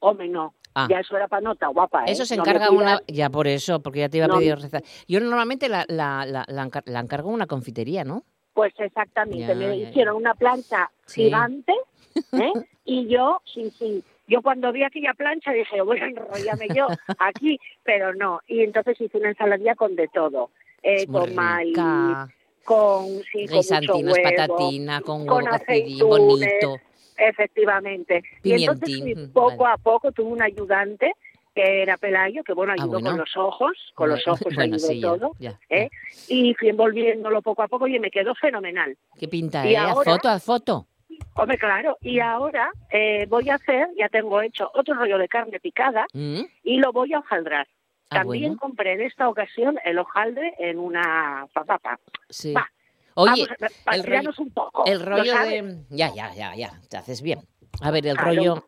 Hombre, 0.00 0.28
no. 0.28 0.54
Ah. 0.76 0.86
Ya 0.90 0.98
eso 1.00 1.16
era 1.16 1.28
para 1.28 1.40
nota, 1.42 1.68
guapa, 1.68 2.00
¿eh? 2.00 2.10
Eso 2.12 2.24
se 2.26 2.36
No 2.36 2.42
encarga 2.42 2.68
pidas- 2.68 2.82
una... 2.82 3.00
Ya 3.06 3.30
por 3.30 3.46
eso, 3.46 3.80
porque 3.80 4.00
ya 4.00 4.08
te 4.08 4.16
iba 4.18 4.26
a 4.26 4.28
No, 4.28 4.38
pedir 4.38 4.56
receta. 4.56 4.80
Yo 5.06 5.20
normalmente 5.20 5.68
la, 5.68 5.84
la, 5.88 6.26
la, 6.26 6.44
la 6.48 6.64
encar- 6.66 6.82
la 6.86 7.00
encargo 7.00 7.30
una 7.30 7.46
confitería, 7.46 8.02
¿no? 8.04 8.24
Pues 8.54 8.72
exactamente, 8.78 9.46
Ya, 9.46 9.54
me 9.54 9.66
ya, 9.78 9.84
ya. 9.84 9.90
hicieron 9.90 10.16
una 10.16 10.34
plancha 10.34 10.90
Sí. 11.06 11.24
gigante, 11.24 11.72
¿eh? 12.32 12.52
y 12.84 13.08
yo, 13.08 13.40
sí, 13.52 13.72
sí, 13.78 14.02
yo 14.26 14.42
cuando 14.42 14.72
vi 14.72 14.82
aquella 14.82 15.14
plancha 15.14 15.52
dije, 15.52 15.80
voy 15.82 15.98
a 16.00 16.06
enrollarme 16.06 16.68
yo 16.74 16.86
aquí, 17.18 17.58
pero 17.82 18.14
no, 18.14 18.40
y 18.46 18.62
entonces 18.62 19.00
hice 19.00 19.18
una 19.18 19.28
ensaladilla 19.30 19.74
con 19.74 19.94
de 19.96 20.08
todo, 20.08 20.50
eh, 20.82 21.06
con 21.06 21.34
maíz, 21.34 21.76
con, 22.64 23.06
sí, 23.30 23.46
con 23.46 23.56
mucho 23.58 23.96
huevo, 23.96 24.14
patatina, 24.22 25.00
con 25.02 25.26
con 25.26 25.46
aceitunes, 25.48 26.08
bonito. 26.08 26.80
efectivamente. 27.16 28.22
Y 28.42 28.52
entonces 28.52 28.86
Pimientín, 28.88 29.16
fui 29.16 29.26
mm, 29.26 29.32
poco 29.32 29.64
vale. 29.64 29.74
a 29.74 29.76
poco 29.78 30.12
tuve 30.12 30.30
un 30.32 30.42
ayudante 30.42 31.12
que 31.54 31.82
era 31.82 31.96
Pelayo, 31.96 32.42
que 32.42 32.52
bueno, 32.52 32.72
Ah, 32.72 32.76
ayudó 32.80 32.92
bueno. 32.98 33.10
con 33.10 33.18
los 33.18 33.36
ojos, 33.36 33.92
con 33.94 34.08
los 34.08 34.26
ojos 34.26 34.40
bueno, 34.56 34.74
ayudó 34.74 34.88
sí, 34.88 35.00
todo, 35.00 35.30
ya, 35.38 35.58
¿eh? 35.70 35.88
y 36.28 36.52
fui 36.54 36.68
envolviéndolo 36.70 37.42
poco 37.42 37.62
a 37.62 37.68
poco 37.68 37.86
y 37.86 37.98
me 38.00 38.10
quedó 38.10 38.34
fenomenal. 38.34 38.96
¿Qué 39.18 39.28
pinta, 39.28 39.64
Y 39.68 39.74
eh? 39.74 39.76
¿A 39.76 39.90
ahora- 39.90 40.12
foto, 40.12 40.28
a 40.28 40.40
foto? 40.40 40.86
Hombre, 41.34 41.58
claro, 41.58 41.96
y 42.00 42.20
ahora 42.20 42.70
eh, 42.90 43.26
voy 43.28 43.48
a 43.50 43.56
hacer, 43.56 43.88
ya 43.96 44.08
tengo 44.08 44.40
hecho 44.40 44.70
otro 44.74 44.94
rollo 44.94 45.18
de 45.18 45.28
carne 45.28 45.58
picada 45.60 46.06
Mm, 46.12 46.40
y 46.62 46.76
lo 46.78 46.92
voy 46.92 47.12
a 47.12 47.18
hojaldrar. 47.20 47.66
Ah, 48.10 48.16
También 48.22 48.50
bueno. 48.54 48.60
compré 48.60 48.92
en 48.92 49.00
esta 49.02 49.28
ocasión 49.28 49.78
el 49.84 49.98
hojaldre 49.98 50.54
en 50.58 50.78
una 50.78 51.46
papapa. 51.52 51.98
Sí. 52.28 52.52
Va, 52.52 52.68
Oye, 53.16 53.46
Vamos, 53.46 53.48
el 53.60 54.02
rollo- 54.02 54.02
tirarnos 54.04 54.38
un 54.40 54.50
poco. 54.52 54.84
el 54.86 54.98
¿lo 54.98 55.04
rollo 55.04 55.32
sabes? 55.32 55.50
de... 55.64 55.96
Ya, 55.96 56.12
ya, 56.14 56.34
ya, 56.34 56.54
ya, 56.56 56.72
te 56.90 56.96
haces 56.96 57.22
bien. 57.22 57.40
A 57.80 57.90
ver, 57.90 58.06
el 58.06 58.16
Claro. 58.16 58.28
rollo 58.30 58.64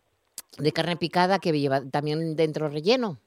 de 0.58 0.72
carne 0.72 0.96
picada 0.96 1.38
que 1.38 1.52
lleva 1.52 1.80
también 1.90 2.36
dentro 2.36 2.68
relleno. 2.68 3.18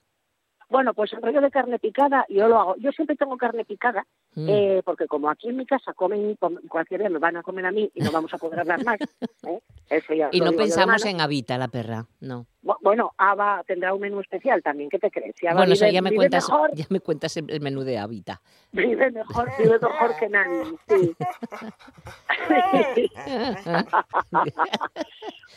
Bueno, 0.69 0.93
pues 0.93 1.11
el 1.13 1.21
rollo 1.21 1.41
de 1.41 1.51
carne 1.51 1.79
picada, 1.79 2.25
yo 2.29 2.47
lo 2.47 2.59
hago. 2.59 2.75
Yo 2.77 2.91
siempre 2.91 3.15
tengo 3.15 3.35
carne 3.37 3.65
picada, 3.65 4.05
Mm. 4.35 4.47
eh, 4.49 4.81
porque 4.85 5.07
como 5.07 5.29
aquí 5.29 5.49
en 5.49 5.57
mi 5.57 5.65
casa 5.65 5.93
comen, 5.93 6.35
com- 6.35 6.59
cualquier 6.69 6.99
día 7.01 7.09
me 7.09 7.17
van 7.19 7.37
a 7.37 7.43
comer 7.43 7.65
a 7.65 7.71
mí 7.71 7.89
y 7.95 8.01
no 8.01 8.11
vamos 8.11 8.33
a 8.33 8.37
poder 8.37 8.59
hablar 8.59 8.83
más. 8.85 8.99
¿eh? 9.47 9.59
Eso 9.89 10.13
ya 10.13 10.29
Y 10.31 10.39
no 10.41 10.51
pensamos 10.53 11.03
en 11.05 11.19
Avita, 11.19 11.57
la 11.57 11.67
perra, 11.67 12.05
no. 12.19 12.45
Bu- 12.61 12.77
Bueno, 12.81 13.11
Ava 13.17 13.63
tendrá 13.65 13.93
un 13.93 14.01
menú 14.01 14.19
especial 14.19 14.61
también, 14.61 14.89
¿qué 14.89 14.99
te 14.99 15.09
crees? 15.09 15.33
Si 15.39 15.45
Bueno, 15.47 15.73
ya 15.75 16.01
me 16.01 16.13
cuentas, 16.13 16.47
mejor, 16.49 16.71
ya 16.75 16.85
me 16.89 16.99
cuentas 16.99 17.37
el 17.37 17.61
menú 17.61 17.83
de 17.83 17.97
Avita. 17.97 18.41
vive 18.73 19.11
mejor, 19.11 19.49
vive 19.57 19.79
mejor 19.81 20.15
que 20.19 20.29
nadie, 20.29 20.63
sí. 20.87 21.15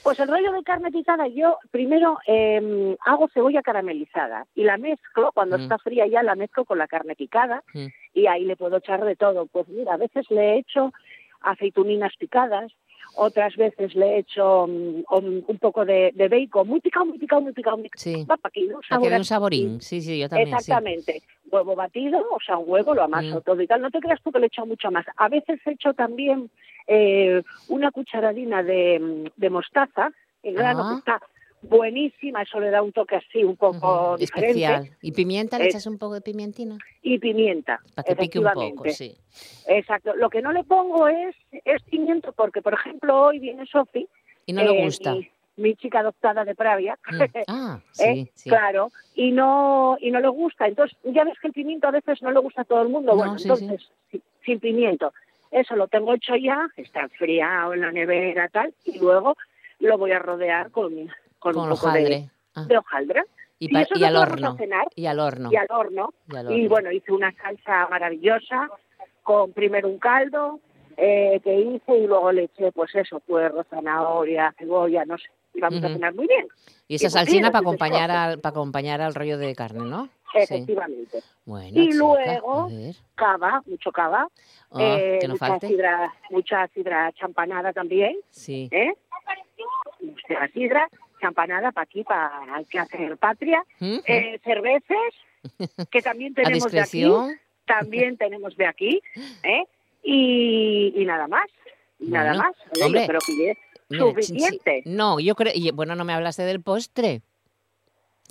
Pues 0.02 0.18
el 0.18 0.26
rollo 0.28 0.50
de 0.52 0.64
carne 0.64 0.90
picada, 0.90 1.28
yo 1.28 1.58
primero 1.70 2.18
eh, 2.26 2.96
hago 3.06 3.28
cebolla 3.28 3.62
caramelizada 3.62 4.46
y 4.54 4.64
la 4.64 4.76
mezclo, 4.76 5.30
cuando 5.32 5.58
Mm. 5.58 5.60
está 5.62 5.78
fría 5.78 6.06
ya 6.08 6.24
la 6.24 6.34
mezclo 6.34 6.64
con 6.64 6.78
la 6.78 6.88
carne 6.88 7.14
picada 7.14 7.62
Mm. 7.72 7.86
y 8.14 8.26
ahí 8.26 8.44
le 8.44 8.56
puedo 8.56 8.78
echar 8.78 9.04
de 9.04 9.14
todo. 9.14 9.46
Pues 9.46 9.68
mira, 9.68 9.94
a 9.94 9.98
veces 9.98 10.28
le 10.30 10.54
he 10.54 10.58
hecho 10.58 10.92
aceituninas 11.40 12.12
picadas, 12.18 12.72
otras 13.14 13.54
veces 13.56 13.94
le 13.94 14.06
he 14.06 14.18
hecho 14.20 14.66
mm, 14.66 15.02
un, 15.10 15.58
poco 15.60 15.84
de, 15.84 16.12
de 16.14 16.28
bacon, 16.28 16.66
muy 16.68 16.80
picado, 16.80 17.04
muy 17.06 17.18
picado, 17.18 17.40
muy 17.42 17.52
picado, 17.52 17.76
muy 17.76 17.88
picado. 17.88 18.02
Sí, 18.02 18.24
Va, 18.30 18.36
para 18.36 18.50
que 18.52 18.64
un 18.64 18.80
que 18.80 18.88
sabor 18.88 19.12
un 19.12 19.24
saborín. 19.24 19.80
Sí, 19.80 20.00
sí, 20.00 20.18
yo 20.18 20.28
también, 20.28 20.48
sí. 20.48 20.54
Exactamente. 20.54 21.22
Huevo 21.50 21.74
batido, 21.74 22.18
o 22.30 22.40
sea, 22.40 22.56
un 22.56 22.64
huevo, 22.70 22.94
lo 22.94 23.02
amaso 23.02 23.38
Mm. 23.40 23.42
todo 23.42 23.60
y 23.62 23.66
tal. 23.66 23.82
No 23.82 23.90
te 23.90 24.00
creas 24.00 24.20
tú 24.22 24.32
que 24.32 24.38
le 24.38 24.46
he 24.46 24.48
hecho 24.48 24.64
mucho 24.66 24.90
más. 24.90 25.04
A 25.16 25.28
veces 25.28 25.60
he 25.66 25.72
hecho 25.72 25.92
también 25.94 26.50
eh, 26.88 27.42
una 27.68 27.90
cucharadina 27.92 28.62
de, 28.62 28.98
mm, 28.98 29.40
de 29.40 29.50
mostaza 29.50 30.10
en 30.42 30.54
grano, 30.54 30.82
Ah. 30.84 30.88
que 30.92 30.98
está 30.98 31.20
buenísima. 31.62 32.42
Eso 32.42 32.60
le 32.60 32.70
da 32.70 32.82
un 32.82 32.92
toque 32.92 33.16
así 33.16 33.42
un 33.44 33.56
poco 33.56 34.10
Ujú, 34.12 34.16
diferente. 34.18 34.50
Especial. 34.50 34.90
¿Y 35.00 35.12
pimienta? 35.12 35.58
¿Le 35.58 35.64
Eh, 35.64 35.68
echas 35.68 35.86
un 35.86 35.98
poco 35.98 36.14
de 36.14 36.20
pimientina? 36.20 36.78
Y 37.02 37.18
pimienta. 37.18 37.80
Para 37.94 38.04
que 38.06 38.16
pique 38.16 38.38
un 38.38 38.50
poco, 38.52 38.84
sí. 38.90 39.14
Exacto. 39.66 40.14
Lo 40.16 40.28
que 40.28 40.42
no 40.42 40.52
le 40.52 40.64
pongo 40.64 41.08
es, 41.08 41.34
es 41.64 41.82
pimiento, 41.82 42.32
porque, 42.32 42.62
por 42.62 42.74
ejemplo, 42.74 43.26
hoy 43.26 43.38
viene 43.38 43.66
Sofi. 43.66 44.08
Y 44.46 44.52
no 44.52 44.62
le 44.64 44.70
eh, 44.78 44.84
gusta. 44.84 45.14
Mi, 45.14 45.28
mi 45.56 45.74
chica 45.76 46.00
adoptada 46.00 46.44
de 46.44 46.54
Pravia. 46.54 46.98
Mm. 47.10 47.22
Ah, 47.48 47.80
¿eh? 47.98 48.26
sí. 48.32 48.48
Claro, 48.50 48.90
y 49.14 49.30
no 49.32 49.96
y 50.00 50.10
no 50.10 50.20
le 50.20 50.28
gusta. 50.28 50.66
Entonces, 50.66 50.96
ya 51.04 51.24
ves 51.24 51.38
que 51.40 51.48
el 51.48 51.52
pimiento 51.52 51.86
a 51.88 51.92
veces 51.92 52.22
no 52.22 52.30
le 52.32 52.40
gusta 52.40 52.62
a 52.62 52.64
todo 52.64 52.82
el 52.82 52.88
mundo. 52.88 53.12
No, 53.12 53.18
bueno, 53.18 53.38
sí, 53.38 53.48
entonces, 53.48 53.88
si- 54.10 54.22
sin 54.44 54.58
pimiento. 54.60 55.12
Eso 55.50 55.76
lo 55.76 55.86
tengo 55.86 56.14
hecho 56.14 56.34
ya, 56.34 56.66
está 56.76 57.00
enfriado 57.02 57.74
en 57.74 57.82
la 57.82 57.92
nevera, 57.92 58.48
tal, 58.48 58.72
y 58.86 58.98
luego 58.98 59.36
lo 59.80 59.98
voy 59.98 60.12
a 60.12 60.18
rodear 60.18 60.70
con, 60.70 61.10
con, 61.42 61.54
Con 61.54 61.64
un 61.64 61.68
poco 61.70 61.86
de, 61.90 61.98
hojaldre. 62.00 62.30
Ah, 62.54 62.64
de 62.64 62.78
hojaldre. 62.78 63.22
y, 63.58 63.76
al 64.04 64.16
horno. 64.16 64.56
cenar. 64.56 64.86
Y 64.94 65.06
al 65.06 65.18
horno. 65.20 65.50
Y 65.52 65.56
al 65.56 65.66
horno. 65.70 66.14
Y 66.30 66.36
al 66.36 66.44
Y 66.52 66.54
horno. 66.54 66.68
bueno, 66.68 66.92
hice 66.92 67.12
una 67.12 67.32
salsa 67.32 67.88
maravillosa 67.90 68.68
con 69.22 69.52
primero 69.52 69.88
un 69.88 69.98
caldo 69.98 70.60
eh, 70.96 71.40
que 71.42 71.54
hice 71.60 71.96
y 71.98 72.06
luego 72.06 72.32
le 72.32 72.44
eché, 72.44 72.70
pues 72.72 72.94
eso, 72.94 73.20
puerro, 73.20 73.64
zanahoria, 73.64 74.54
cebolla, 74.58 75.04
no 75.04 75.16
sé. 75.18 75.24
Y 75.54 75.60
vamos 75.60 75.82
a 75.84 75.88
cenar 75.88 76.14
muy 76.14 76.26
bien. 76.26 76.46
Y 76.88 76.94
esa 76.94 77.08
y 77.08 77.10
salsina 77.10 77.50
para 77.50 77.60
acompañar 77.60 78.10
al, 78.10 78.38
para 78.40 78.50
acompañar 78.52 79.00
al 79.02 79.14
rollo 79.14 79.36
de 79.36 79.54
carne, 79.54 79.84
¿no? 79.84 80.06
Sí. 80.32 80.38
Efectivamente. 80.38 81.20
Bueno, 81.44 81.68
Y 81.78 81.92
luego-. 81.92 82.68
Cava, 83.14 83.62
mucho 83.66 83.92
cava. 83.92 84.28
Ah, 84.70 84.78
eh, 84.80 85.18
que 85.20 85.28
no 85.28 85.34
mucha 85.34 85.46
falte. 85.48 85.68
sidra, 85.68 86.12
mucha 86.30 86.66
sidra 86.68 87.12
champanada 87.12 87.72
también, 87.74 88.16
Sí. 88.30 88.68
¿eh? 88.72 88.94
Mucha 90.00 90.48
sidra 90.54 90.88
champanada 91.22 91.72
para 91.72 91.84
aquí, 91.84 92.02
para 92.02 92.54
hay 92.54 92.64
que 92.66 92.78
hacer 92.78 93.16
patria. 93.16 93.64
Eh, 93.80 94.38
cervezas, 94.44 95.14
que 95.90 96.02
también 96.02 96.34
tenemos 96.34 96.70
de 96.70 96.80
aquí, 96.80 97.06
también 97.64 98.16
tenemos 98.18 98.56
de 98.56 98.66
aquí, 98.66 99.00
¿eh? 99.44 99.64
Y, 100.02 100.92
y 100.96 101.04
nada 101.06 101.28
más, 101.28 101.48
y 102.00 102.08
nada 102.08 102.34
más. 102.34 102.52
Hombre, 102.84 103.06
creo 103.06 103.20
que 103.24 103.50
es 103.50 103.58
suficiente. 103.98 104.82
No, 104.84 105.20
yo 105.20 105.34
creo. 105.36 105.52
Bueno, 105.72 105.94
no 105.94 106.04
me 106.04 106.12
hablaste 106.12 106.42
del 106.42 106.60
postre. 106.60 107.22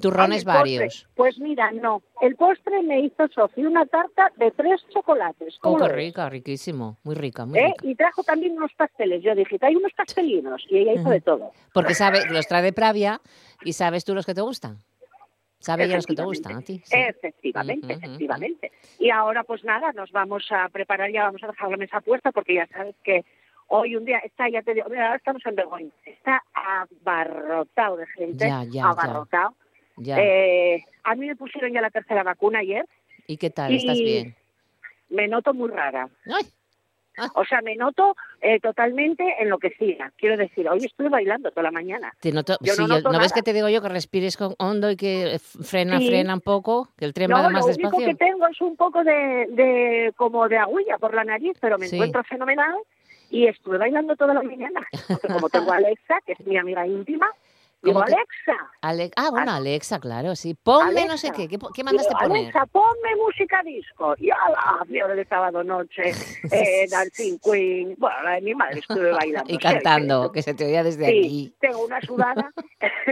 Turrones 0.01 0.43
varios. 0.43 1.07
Pues 1.15 1.39
mira, 1.39 1.71
no. 1.71 2.01
El 2.21 2.35
postre 2.35 2.81
me 2.83 2.99
hizo 3.01 3.27
Sofía 3.29 3.67
una 3.67 3.85
tarta 3.85 4.31
de 4.37 4.51
tres 4.51 4.85
chocolates. 4.89 5.55
Oh, 5.61 5.73
¿Cómo 5.73 5.87
qué 5.87 5.93
rica, 5.93 6.29
riquísimo. 6.29 6.97
Muy 7.03 7.15
rica, 7.15 7.45
muy 7.45 7.59
¿Eh? 7.59 7.67
rica. 7.67 7.87
Y 7.87 7.95
trajo 7.95 8.23
también 8.23 8.53
unos 8.57 8.73
pasteles. 8.73 9.23
Yo 9.23 9.33
dije, 9.35 9.57
hay 9.61 9.75
unos 9.75 9.93
pastelinos. 9.93 10.65
Y 10.69 10.79
ella 10.79 10.93
hizo 10.93 11.09
de 11.09 11.21
todo. 11.21 11.51
Porque 11.73 11.93
sabe, 11.95 12.25
los 12.29 12.47
trae 12.47 12.61
de 12.63 12.73
Pravia 12.73 13.21
y 13.63 13.73
sabes 13.73 14.03
tú 14.05 14.13
los 14.13 14.25
que 14.25 14.33
te 14.33 14.41
gustan. 14.41 14.77
Sabe 15.59 15.83
ella 15.85 15.95
los 15.97 16.07
que 16.07 16.15
te 16.15 16.23
gustan 16.23 16.57
a 16.57 16.61
ti. 16.61 16.81
sí. 16.83 16.95
Efectivamente, 16.97 17.93
efectivamente. 17.93 18.71
Y 18.97 19.11
ahora, 19.11 19.43
pues 19.43 19.63
nada, 19.63 19.91
nos 19.93 20.11
vamos 20.11 20.47
a 20.51 20.67
preparar 20.69 21.11
ya, 21.11 21.25
vamos 21.25 21.43
a 21.43 21.47
dejar 21.47 21.69
la 21.69 21.77
mesa 21.77 22.01
puesta 22.01 22.31
porque 22.31 22.55
ya 22.55 22.65
sabes 22.67 22.95
que 23.03 23.23
hoy 23.67 23.95
un 23.95 24.03
día 24.03 24.17
está, 24.19 24.49
ya 24.49 24.63
te 24.63 24.73
digo, 24.73 24.89
mira, 24.89 25.03
ahora 25.05 25.17
estamos 25.17 25.45
en 25.45 25.55
Begoña, 25.55 25.91
está 26.03 26.41
abarrotado 27.05 27.97
de 27.97 28.07
gente, 28.07 28.47
Ya, 28.47 28.63
ya, 28.63 28.69
ya. 28.71 28.89
abarrotado. 28.89 29.51
Ya. 29.51 29.55
Eh, 30.05 30.83
a 31.03 31.15
mí 31.15 31.27
me 31.27 31.35
pusieron 31.35 31.71
ya 31.73 31.81
la 31.81 31.89
tercera 31.89 32.23
vacuna 32.23 32.59
ayer, 32.59 32.85
¿Y 33.27 33.37
qué 33.37 33.49
tal? 33.49 33.73
¿Estás 33.73 33.97
y- 33.99 34.03
bien? 34.03 34.35
me 35.09 35.27
noto 35.27 35.53
muy 35.53 35.69
rara. 35.69 36.09
Ay, 36.25 36.45
O 37.35 37.43
sea, 37.45 37.61
me 37.61 37.75
noto 37.75 38.15
eh, 38.41 38.59
totalmente 38.61 39.23
enloquecida. 39.39 40.11
Quiero 40.17 40.37
decir, 40.37 40.67
hoy 40.69 40.85
estuve 40.85 41.09
bailando 41.09 41.51
toda 41.51 41.63
la 41.63 41.71
mañana. 41.71 42.13
te 42.19 42.31
noto, 42.31 42.57
Yo 42.61 42.73
sí, 42.73 42.81
no 42.81 42.87
yo- 42.87 42.95
noto 42.95 43.11
¿no 43.11 43.19
ves 43.19 43.33
que 43.33 43.43
te 43.43 43.53
digo 43.53 43.69
yo 43.69 43.81
que 43.81 43.89
respires 43.89 44.37
con 44.37 44.55
hondo 44.57 44.89
y 44.89 44.95
que 44.95 45.35
eh, 45.35 45.39
frena, 45.39 45.99
Sí. 45.99 46.07
frena 46.07 46.33
un 46.33 46.41
poco? 46.41 46.87
Que 46.97 47.05
el 47.05 47.13
tren 47.13 47.29
No, 47.29 47.35
va 47.37 47.43
lo 47.43 47.49
más 47.51 47.65
único 47.65 47.89
despacio. 47.89 48.07
que 48.07 48.15
tengo 48.15 48.47
es 48.47 48.59
un 48.61 48.75
poco 48.77 49.03
de, 49.03 49.45
de 49.49 50.13
como 50.15 50.47
de 50.49 50.57
agüilla 50.57 50.97
por 50.97 51.13
la 51.13 51.23
nariz, 51.25 51.55
pero 51.61 51.77
me 51.77 51.87
Sí. 51.87 51.95
encuentro 51.97 52.23
fenomenal 52.23 52.75
y 53.29 53.45
estuve 53.47 53.77
bailando 53.77 54.15
toda 54.15 54.33
la 54.33 54.41
mañana. 54.41 54.81
Porque 55.21 55.27
como 55.27 55.49
tengo 55.49 55.71
a 55.73 55.75
Alexa, 55.75 56.15
que 56.25 56.31
es 56.33 56.39
mi 56.47 56.57
amiga 56.57 56.87
íntima, 56.87 57.27
digo, 57.81 57.93
¿Cómo 57.99 58.05
que- 58.05 58.13
Alexa, 58.13 58.71
Ale- 58.81 59.11
ah, 59.15 59.29
bueno, 59.31 59.51
Alexa, 59.51 59.99
claro, 59.99 60.35
sí. 60.35 60.53
Ponme 60.55 61.05
no 61.05 61.17
sé 61.17 61.27
Alexa. 61.27 61.33
qué. 61.33 61.47
¿Qué, 61.47 61.57
qué 61.73 61.83
mandaste 61.83 62.09
digo, 62.09 62.19
poner? 62.19 62.41
Alexa, 62.43 62.65
ponme 62.67 63.15
música 63.17 63.61
disco. 63.63 64.15
Y 64.17 64.29
a 64.29 64.35
la 64.79 64.85
fiebre 64.85 65.15
de 65.15 65.25
sábado 65.25 65.63
noche, 65.63 66.03
eh, 66.51 66.87
Dancing 66.89 67.37
Queen, 67.43 67.95
bueno, 67.97 68.21
la 68.23 68.31
de 68.31 68.41
mi 68.41 68.53
madre 68.55 68.79
estuve 68.79 69.11
bailando. 69.11 69.53
Y 69.53 69.57
cantando, 69.57 70.25
sí. 70.25 70.29
que 70.33 70.41
se 70.43 70.53
te 70.53 70.65
oía 70.65 70.83
desde 70.83 71.05
Sí, 71.07 71.19
aquí. 71.19 71.53
tengo 71.59 71.85
una 71.85 72.01
sudada. 72.01 72.51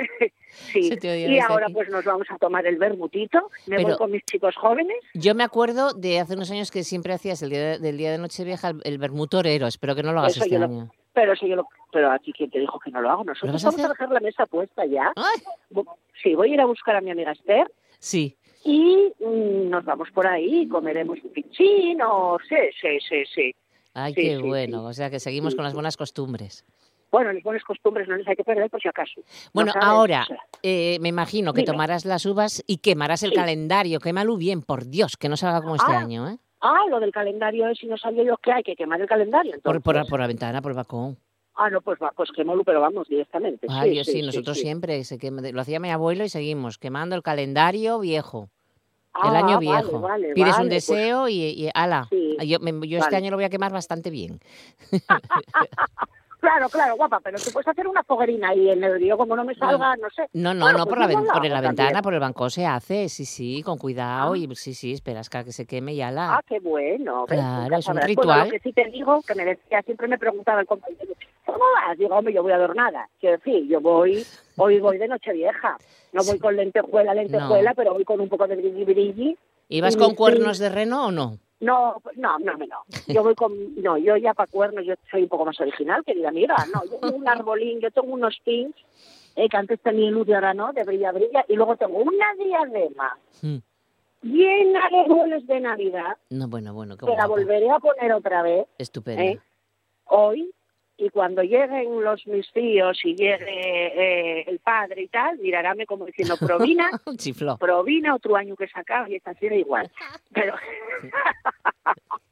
sí. 0.71 0.89
Se 0.89 0.97
te 0.97 1.09
oía 1.11 1.27
Y 1.27 1.33
desde 1.35 1.41
ahora 1.41 1.65
aquí. 1.65 1.73
pues 1.73 1.89
nos 1.89 2.03
vamos 2.05 2.27
a 2.29 2.37
tomar 2.37 2.65
el 2.65 2.77
vermutito. 2.77 3.49
Me 3.67 3.77
Pero- 3.77 3.89
voy 3.89 3.97
con 3.97 4.11
mis 4.11 4.23
chicos 4.25 4.55
jóvenes. 4.55 4.97
Yo 5.13 5.35
me 5.35 5.43
acuerdo 5.43 5.93
de 5.93 6.19
hace 6.19 6.33
unos 6.35 6.49
años 6.51 6.71
que 6.71 6.83
siempre 6.83 7.13
hacías 7.13 7.41
el 7.41 7.49
día 7.51 7.59
de- 7.59 7.79
del 7.79 7.97
día 7.97 8.11
de 8.11 8.17
Nochevieja 8.17 8.69
el, 8.69 8.81
el 8.83 8.97
vermú 8.97 9.27
torero. 9.27 9.67
Espero 9.67 9.95
que 9.95 10.03
no 10.03 10.13
lo 10.13 10.19
hagas 10.19 10.33
Eso 10.33 10.43
este 10.43 10.53
yo 10.55 10.59
lo- 10.59 10.65
año. 10.65 10.91
Pero 11.13 11.35
si 11.35 11.47
yo 11.49 11.55
lo, 11.55 11.67
pero 11.91 12.11
aquí 12.11 12.31
quién 12.33 12.49
te 12.51 12.59
dijo 12.59 12.79
que 12.79 12.91
no 12.91 13.01
lo 13.01 13.09
hago. 13.09 13.23
Nosotros 13.23 13.53
vas 13.53 13.65
a 13.65 13.67
vamos 13.69 13.85
a, 13.85 13.87
dejar 13.89 14.09
la 14.11 14.19
mesa 14.19 14.45
puesta 14.45 14.85
ya. 14.85 15.11
Ay, 15.15 15.83
Sí, 16.21 16.35
voy 16.35 16.51
a 16.51 16.53
ir 16.53 16.61
a 16.61 16.65
buscar 16.65 16.95
a 16.95 17.01
mi 17.01 17.11
amiga 17.11 17.31
Esther 17.31 17.71
sí. 17.99 18.37
y 18.65 19.11
mm, 19.19 19.69
nos 19.69 19.85
vamos 19.85 20.09
por 20.11 20.27
ahí, 20.27 20.67
comeremos 20.67 21.17
un 21.23 21.31
pichín 21.31 22.01
o 22.01 22.37
sí, 22.47 22.55
sí, 22.81 22.99
sí, 23.07 23.23
sí. 23.33 23.55
Ay, 23.93 24.13
Sí, 24.13 24.21
qué 24.21 24.35
sí, 24.37 24.41
bueno. 24.43 24.79
sí. 24.81 24.85
O 24.87 24.93
sea 24.93 25.09
que 25.09 25.19
seguimos 25.19 25.55
con 25.55 25.63
las 25.63 25.73
buenas 25.73 25.97
costumbres. 25.97 26.65
Bueno, 27.11 27.33
las 27.33 27.41
buenas 27.41 27.63
costumbres 27.63 28.07
no 28.07 28.15
les 28.17 28.27
hay 28.27 28.35
que 28.35 28.43
perder 28.43 28.69
por 28.69 28.79
si 28.79 28.87
acaso. 28.87 29.21
¿No 29.21 29.25
Bueno, 29.53 29.71
ahora 29.81 30.27
eh, 30.61 30.99
me 31.01 31.09
imagino 31.09 31.53
que 31.53 31.61
Dime. 31.61 31.71
tomarás 31.73 32.05
las 32.05 32.23
uvas 32.27 32.63
y 32.67 32.77
quemarás 32.77 33.23
el 33.23 33.33
calendario. 33.33 33.99
Quémalo 33.99 34.37
bien, 34.37 34.61
por 34.61 34.85
Dios, 34.85 35.17
que 35.17 35.27
no 35.27 35.35
salga 35.35 35.61
como 35.61 35.75
este 35.75 35.91
Ah, 35.91 35.99
año, 36.01 36.29
¿eh? 36.29 36.37
Ah, 36.61 36.81
lo 36.89 36.99
del 36.99 37.11
calendario 37.11 37.67
es 37.69 37.77
si 37.79 37.87
no 37.87 37.97
sabía 37.97 38.23
yo 38.23 38.37
que 38.37 38.51
hay 38.51 38.63
que 38.63 38.75
quemar 38.75 38.99
el 39.01 39.07
calendario. 39.07 39.51
Por, 39.61 39.75
Entonces. 39.77 39.83
por, 39.83 40.09
por 40.09 40.19
la 40.19 40.27
ventana, 40.27 40.61
por 40.61 40.71
el 40.71 40.75
balcón. 40.77 41.17
Ah, 41.55 41.69
no, 41.69 41.81
pues 41.81 41.99
va, 42.01 42.11
pues 42.15 42.29
pero 42.65 42.79
vamos 42.81 43.07
directamente. 43.07 43.67
Ay, 43.69 43.89
sí, 43.91 43.95
yo 43.97 44.03
sí, 44.05 44.21
nosotros 44.21 44.55
sí. 44.57 44.63
siempre. 44.63 45.03
se 45.03 45.17
quema- 45.17 45.41
lo 45.51 45.59
hacía 45.61 45.79
mi 45.79 45.91
abuelo 45.91 46.23
y 46.23 46.29
seguimos 46.29 46.77
quemando 46.77 47.15
el 47.15 47.21
calendario 47.23 47.99
viejo. 47.99 48.49
Ah, 49.13 49.29
el 49.29 49.35
año 49.35 49.55
vale, 49.55 49.59
viejo. 49.59 49.99
vale, 49.99 50.33
Pides 50.33 50.55
un 50.57 50.67
pues- 50.67 50.69
deseo 50.69 51.27
y, 51.27 51.41
y 51.43 51.69
ala. 51.73 52.07
Sí, 52.09 52.37
Yo, 52.47 52.59
me- 52.59 52.87
yo 52.87 52.99
este 52.99 53.15
año 53.15 53.31
lo 53.31 53.37
voy 53.37 53.43
a 53.45 53.49
quemar 53.49 53.71
bastante 53.73 54.09
bien. 54.09 54.39
Claro, 56.39 56.69
claro, 56.69 56.95
guapa, 56.95 57.19
pero 57.21 57.37
tú 57.37 57.51
puedes 57.51 57.67
hacer 57.67 57.85
una 57.87 58.01
foguerina 58.03 58.49
ahí 58.49 58.69
en 58.69 58.81
el 58.83 58.95
río, 58.95 59.17
como 59.17 59.35
no 59.35 59.43
me 59.43 59.53
salga, 59.55 59.95
no 59.97 60.09
sé. 60.09 60.23
No, 60.33 60.53
no, 60.53 60.61
Bueno, 60.65 60.77
no, 60.79 60.85
pues 60.85 60.89
por 60.95 60.99
la, 60.99 61.07
ven- 61.07 61.27
por 61.27 61.45
la 61.45 61.61
ventana, 61.61 62.01
por 62.01 62.13
el 62.13 62.19
banco 62.21 62.49
se 62.49 62.65
hace, 62.65 63.09
sí, 63.09 63.25
sí, 63.25 63.61
con 63.61 63.77
cuidado 63.77 64.33
Ah. 64.33 64.37
y 64.37 64.47
sí, 64.55 64.73
sí, 64.73 64.93
esperas 64.93 65.29
que 65.29 65.51
se 65.51 65.65
queme 65.65 65.93
y 65.93 66.01
ala. 66.01 66.35
Ah, 66.37 66.43
qué 66.47 66.59
bueno. 66.61 67.25
Claro, 67.27 67.75
es 67.75 67.87
un 67.87 67.93
sabrás. 67.95 68.07
ritual. 68.07 68.27
Bueno, 68.27 68.45
lo 68.45 68.51
que 68.51 68.59
sí 68.59 68.71
te 68.73 68.85
digo, 68.85 69.21
que 69.27 69.35
me 69.35 69.43
decía, 69.45 69.81
siempre 69.81 70.07
me 70.07 70.17
preguntaba 70.17 70.61
el 70.61 70.67
compañero, 70.67 71.13
¿cómo 71.45 71.59
vas? 71.59 71.97
Digo, 71.97 72.15
hombre, 72.15 72.33
yo 72.33 72.41
voy 72.41 72.53
adornada. 72.53 73.09
Quiero 73.19 73.37
decir, 73.37 73.67
yo 73.67 73.81
voy, 73.81 74.25
hoy 74.55 74.79
voy 74.79 74.97
de 74.97 75.07
noche 75.09 75.33
vieja. 75.33 75.77
No 76.13 76.23
voy 76.23 76.39
con 76.39 76.55
lentejuela, 76.55 77.13
lentejuela, 77.13 77.71
No. 77.71 77.75
pero 77.75 77.93
voy 77.93 78.05
con 78.05 78.19
un 78.21 78.29
poco 78.29 78.47
de 78.47 78.55
brilli 78.55 78.85
brilli. 78.85 79.37
¿Ibas 79.69 79.95
y 79.95 79.97
con 79.97 80.09
sí. 80.11 80.15
cuernos 80.15 80.59
de 80.59 80.69
reno 80.69 81.05
o 81.07 81.11
no? 81.11 81.37
No, 81.61 82.01
no, 82.15 82.39
no, 82.39 82.53
no. 82.57 82.83
Yo 83.07 83.21
voy 83.23 83.35
con, 83.35 83.53
no, 83.81 83.97
yo 83.97 84.15
ya 84.17 84.33
para 84.33 84.49
cuernos, 84.49 84.85
yo 84.85 84.95
soy 85.11 85.23
un 85.23 85.29
poco 85.29 85.45
más 85.45 85.59
original, 85.59 86.03
querida 86.05 86.29
amiga. 86.29 86.65
No, 86.73 86.83
yo 86.85 86.97
tengo 86.99 87.15
un 87.15 87.27
arbolín, 87.27 87.79
yo 87.81 87.91
tengo 87.91 88.13
unos 88.13 88.37
pins 88.43 88.75
eh, 89.35 89.47
que 89.49 89.57
antes 89.57 89.79
tenía 89.81 90.09
luz 90.09 90.27
y 90.27 90.33
ahora 90.33 90.53
no, 90.53 90.73
de 90.73 90.83
brilla, 90.83 91.11
brilla, 91.11 91.45
y 91.47 91.55
luego 91.55 91.77
tengo 91.77 91.97
una 91.99 92.33
diadema 92.37 93.17
Mm. 93.41 93.57
llena 94.23 94.89
de 94.89 95.05
duelos 95.07 95.47
de 95.47 95.59
Navidad, 95.61 96.17
No, 96.29 96.47
bueno, 96.49 96.73
bueno, 96.73 96.97
qué 96.97 97.05
que 97.05 97.15
la 97.15 97.25
volveré 97.27 97.69
a 97.69 97.79
poner 97.79 98.11
otra 98.11 98.41
vez 98.41 98.67
Estupenda. 98.77 99.23
¿eh? 99.23 99.39
hoy, 100.05 100.51
y 100.99 101.09
cuando 101.09 101.41
lleguen 101.41 102.03
los 102.03 102.27
mis 102.27 102.51
tíos 102.51 102.99
y 103.03 103.15
llegue 103.15 103.47
eh, 103.47 104.43
el 104.47 104.59
padre 104.59 105.03
y 105.03 105.07
tal, 105.07 105.39
miraráme 105.39 105.85
como 105.85 106.05
diciendo, 106.05 106.35
provina, 106.37 106.89
provina 107.59 108.15
otro 108.15 108.35
año 108.35 108.55
que 108.55 108.67
sacaba 108.67 109.09
y 109.09 109.15
esta 109.15 109.33
era 109.39 109.55
igual. 109.55 109.89
Pero, 110.33 110.55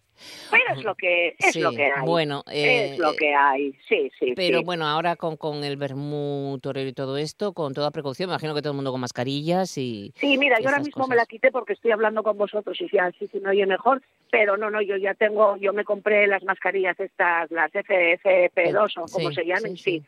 pero 0.51 0.63
es 0.79 0.83
lo 0.83 0.95
que 0.95 1.35
es 1.39 1.53
Sí, 1.53 1.59
lo 1.61 1.71
que 1.71 1.85
hay. 1.85 2.05
bueno, 2.05 2.43
eh, 2.51 2.91
es 2.93 2.99
lo 2.99 3.13
que 3.15 3.33
hay, 3.33 3.73
sí, 3.87 4.11
sí. 4.19 4.33
Pero 4.35 4.59
sí. 4.59 4.63
bueno, 4.65 4.85
ahora 4.87 5.15
con, 5.15 5.37
con 5.37 5.63
el 5.63 5.77
vermú 5.77 6.59
torero 6.61 6.89
y 6.89 6.93
todo 6.93 7.17
esto, 7.17 7.53
con 7.53 7.73
toda 7.73 7.91
precaución, 7.91 8.29
me 8.29 8.33
imagino 8.33 8.53
que 8.55 8.61
todo 8.61 8.71
el 8.71 8.75
mundo 8.75 8.91
con 8.91 9.01
mascarillas 9.01 9.77
y... 9.77 10.13
Sí, 10.15 10.37
mira, 10.37 10.59
yo 10.59 10.69
ahora 10.69 10.81
mismo 10.81 11.07
me 11.07 11.15
la 11.15 11.25
quité 11.25 11.51
porque 11.51 11.73
estoy 11.73 11.91
hablando 11.91 12.23
con 12.23 12.37
vosotros 12.37 12.79
y 12.81 12.89
ya 12.91 13.11
sí 13.17 13.27
se 13.27 13.39
me 13.39 13.49
oye 13.49 13.65
mejor, 13.65 14.01
pero 14.31 14.57
no, 14.57 14.69
no, 14.69 14.81
yo 14.81 14.97
ya 14.97 15.13
tengo, 15.13 15.57
yo 15.57 15.73
me 15.73 15.83
compré 15.83 16.27
las 16.27 16.43
mascarillas 16.43 16.99
estas, 16.99 17.49
las 17.51 17.71
FFP2 17.71 18.91
o 18.97 19.05
como 19.11 19.29
Sí, 19.29 19.35
se 19.35 19.45
llamen, 19.45 19.77
sí. 19.77 20.03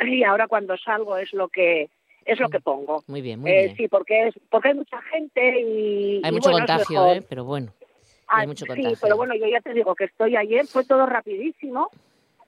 Y 0.00 0.24
ahora 0.24 0.48
cuando 0.48 0.76
salgo 0.76 1.16
es 1.16 1.32
lo 1.32 1.48
que 1.48 1.88
es 2.24 2.38
lo 2.38 2.48
que 2.48 2.60
pongo. 2.60 3.02
Muy 3.08 3.20
bien, 3.20 3.40
muy 3.40 3.50
Eh, 3.50 3.64
bien. 3.64 3.76
sí, 3.76 3.88
porque 3.88 4.28
es 4.28 4.34
porque 4.48 4.68
hay 4.68 4.74
mucha 4.74 5.00
gente 5.02 5.60
y 5.60 6.20
Hay 6.24 6.30
y 6.30 6.32
mucho 6.32 6.50
bueno, 6.50 6.66
contagio. 6.66 7.12
¿eh? 7.12 7.22
Pero 7.28 7.44
bueno, 7.44 7.72
hay 8.32 8.46
mucho 8.46 8.64
Sí, 8.64 8.68
contagio. 8.68 8.98
pero 9.00 9.16
bueno, 9.16 9.34
yo 9.34 9.46
ya 9.46 9.60
te 9.60 9.72
digo 9.74 9.94
que 9.94 10.04
estoy 10.04 10.36
ayer, 10.36 10.66
fue 10.66 10.84
todo 10.84 11.06
rapidísimo, 11.06 11.90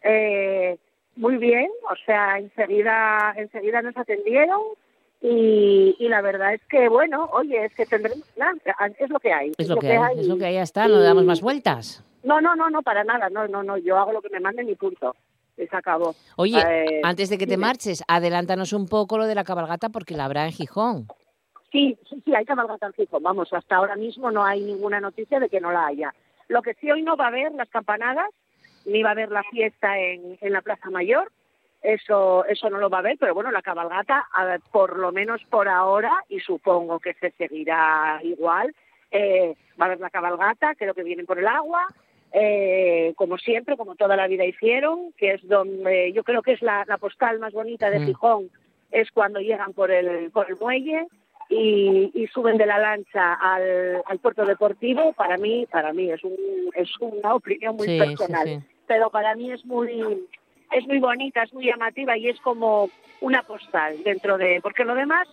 eh, 0.03 0.77
muy 1.17 1.37
bien, 1.37 1.69
o 1.91 1.95
sea, 2.05 2.39
enseguida, 2.39 3.33
enseguida 3.37 3.83
nos 3.83 3.97
atendieron 3.97 4.61
y, 5.21 5.97
y 5.99 6.09
la 6.09 6.21
verdad 6.21 6.55
es 6.55 6.61
que, 6.69 6.89
bueno, 6.89 7.29
oye, 7.33 7.65
es 7.65 7.75
que 7.75 7.87
tendremos, 7.87 8.27
nada, 8.37 8.55
es 8.99 9.09
lo 9.11 9.19
que 9.21 9.33
hay. 9.33 9.53
es 9.57 9.69
lo 9.69 9.77
que 9.77 9.97
hay, 9.97 10.19
es 10.19 10.27
lo 10.27 10.37
que 10.37 10.47
hay, 10.47 10.55
ya 10.55 10.63
está, 10.63 10.89
no 10.89 10.97
le 10.99 11.05
damos 11.05 11.25
más 11.25 11.41
vueltas. 11.41 12.05
No, 12.25 12.41
no, 12.41 12.55
no, 12.57 12.69
no, 12.71 12.83
para 12.83 13.05
nada, 13.05 13.29
no, 13.31 13.47
no, 13.49 13.63
no, 13.63 13.77
yo 13.79 13.97
hago 13.99 14.13
lo 14.13 14.21
que 14.23 14.31
me 14.31 14.41
manden 14.41 14.69
y 14.69 14.75
punto, 14.75 15.15
y 15.57 15.67
se 15.67 15.77
acabó. 15.77 16.15
Oye, 16.37 16.59
Eh, 16.59 17.01
antes 17.05 17.31
de 17.31 17.39
que 17.39 17.47
te 17.47 17.53
dime. 17.53 17.67
marches, 17.67 18.03
adelántanos 18.09 18.73
un 18.73 18.87
poco 18.89 19.17
lo 19.19 19.27
de 19.27 19.35
la 19.35 19.45
cabalgata 19.45 19.89
porque 19.91 20.17
la 20.17 20.25
habrá 20.25 20.47
en 20.47 20.53
Gijón. 20.53 21.07
Sí, 21.75 21.99
sí, 22.09 22.23
sí, 22.25 22.33
hay 22.33 22.45
cabalgata 22.45 22.87
en 22.87 22.93
Gijón. 22.93 23.25
Vamos, 23.25 23.53
hasta 23.53 23.75
ahora 23.75 23.97
mismo 23.97 24.31
no 24.31 24.45
hay 24.45 24.61
ninguna 24.61 25.01
noticia 25.01 25.41
de 25.41 25.49
que 25.49 25.61
no 25.61 25.73
la 25.73 25.87
haya. 25.87 26.15
Lo 26.47 26.63
que 26.63 26.75
sí 26.75 26.89
hoy 26.89 27.03
no 27.03 27.17
va 27.17 27.25
a 27.25 27.29
haber 27.29 27.51
las 27.51 27.69
campanadas, 27.69 28.31
ni 28.87 29.03
va 29.03 29.09
a 29.09 29.13
haber 29.13 29.33
la 29.33 29.43
fiesta 29.43 29.99
en, 29.99 30.39
en 30.41 30.53
la 30.53 30.63
Plaza 30.63 30.89
Mayor. 30.91 31.33
Eso, 31.83 32.45
eso 32.45 32.71
no 32.71 32.79
lo 32.79 32.91
va 32.91 32.99
a 32.99 33.01
haber, 33.01 33.19
pero 33.19 33.35
bueno, 33.35 33.51
la 33.51 33.61
cabalgata, 33.61 34.29
a 34.33 34.45
ver, 34.45 34.61
por 34.71 34.97
lo 35.01 35.11
menos 35.11 35.43
por 35.51 35.69
ahora, 35.69 36.13
y 36.29 36.39
supongo 36.39 37.01
que 37.01 37.15
se 37.15 37.33
seguirá 37.33 38.21
igual, 38.23 38.73
eh, 39.11 39.57
va 39.73 39.87
a 39.87 39.89
haber 39.89 39.99
la 39.99 40.11
cabalgata, 40.11 40.77
creo 40.77 40.95
que 40.95 41.03
vienen 41.03 41.27
por 41.27 41.41
el 41.41 41.49
agua, 41.49 41.89
eh, 42.33 43.15
como 43.17 43.37
siempre, 43.37 43.77
como 43.77 43.97
toda 43.97 44.15
la 44.15 44.29
vida 44.29 44.45
hicieron, 44.45 45.13
que 45.15 45.33
es 45.33 45.49
donde 45.49 46.13
yo 46.13 46.23
creo 46.23 46.41
que 46.41 46.53
es 46.53 46.63
la, 46.63 46.85
la 46.87 46.99
postal 46.99 47.41
más 47.41 47.53
bonita 47.53 47.91
de 47.91 47.99
Mm. 47.99 48.07
Gijón, 48.07 48.51
es 48.93 49.11
cuando 49.11 49.41
llegan 49.41 49.73
por 49.73 49.91
el, 49.91 50.31
por 50.31 50.49
el 50.49 50.57
muelle 50.57 51.09
y, 51.49 52.11
y 52.15 52.27
suben 52.29 52.57
de 52.57 52.67
la 52.67 52.79
lancha 52.79 53.35
al, 53.35 54.03
al 54.07 54.19
puerto 54.19 54.45
deportivo. 54.45 55.13
Para 55.13 55.37
mí, 55.37 55.67
para 55.71 55.93
mí 55.93 56.11
es, 56.11 56.23
un, 56.25 56.35
es 56.75 56.89
una 57.01 57.35
opinión 57.35 57.77
muy 57.77 57.87
Sí, 57.87 57.99
personal, 57.99 58.47
sí. 58.47 58.59
pero 58.87 59.11
para 59.11 59.35
mí 59.35 59.51
es 59.53 59.65
muy 59.65 60.27
es 60.73 60.87
muy 60.87 60.99
bonita, 60.99 61.43
es 61.43 61.53
muy 61.53 61.67
llamativa 61.67 62.17
y 62.17 62.29
es 62.29 62.41
como 62.41 62.89
una 63.21 63.43
postal 63.43 64.03
dentro 64.03 64.37
de 64.39 64.61
porque 64.63 64.85
lo 64.85 64.95
demás 64.95 65.29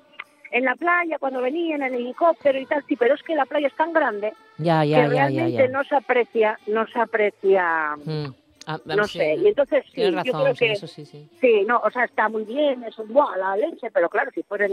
en 0.52 0.66
la 0.66 0.76
playa 0.76 1.18
cuando 1.18 1.42
venían 1.42 1.82
en 1.82 1.96
helicóptero 1.96 2.60
y 2.60 2.66
tal, 2.66 2.84
sí, 2.88 2.96
pero 2.98 3.16
es 3.16 3.24
que 3.24 3.34
la 3.36 3.46
playa 3.46 3.68
es 3.68 3.76
tan 3.76 3.94
grande 3.94 4.34
Ya, 4.58 4.82
que 4.82 4.90
ya, 4.90 4.98
ya, 4.98 5.08
ya, 5.08 5.28
realmente 5.30 5.68
no 5.70 5.84
se 5.86 5.96
aprecia, 5.96 6.60
no 6.68 6.86
se 6.88 7.00
aprecia, 7.00 7.96
Mm. 8.06 8.26
Ah, 8.68 8.80
no 8.86 9.06
sí, 9.08 9.18
sé. 9.18 9.36
Y 9.36 9.48
entonces 9.48 9.84
sí, 9.88 9.92
Tienes 9.96 10.12
yo 10.26 10.32
razón, 10.34 10.42
creo 10.44 10.56
sí, 10.56 10.66
que 10.66 10.72
eso 10.74 10.88
sí, 10.88 11.06
sí. 11.06 11.28
Sí, 11.42 11.64
no, 11.68 11.80
o 11.80 11.90
sea, 11.90 12.06
está 12.06 12.30
muy 12.30 12.44
bien, 12.44 12.84
es 12.84 12.98
un 13.00 13.12
buah, 13.12 13.36
la 13.38 13.56
leche, 13.58 13.90
pero 13.92 14.08
claro, 14.10 14.30
si 14.34 14.44
fueran 14.44 14.70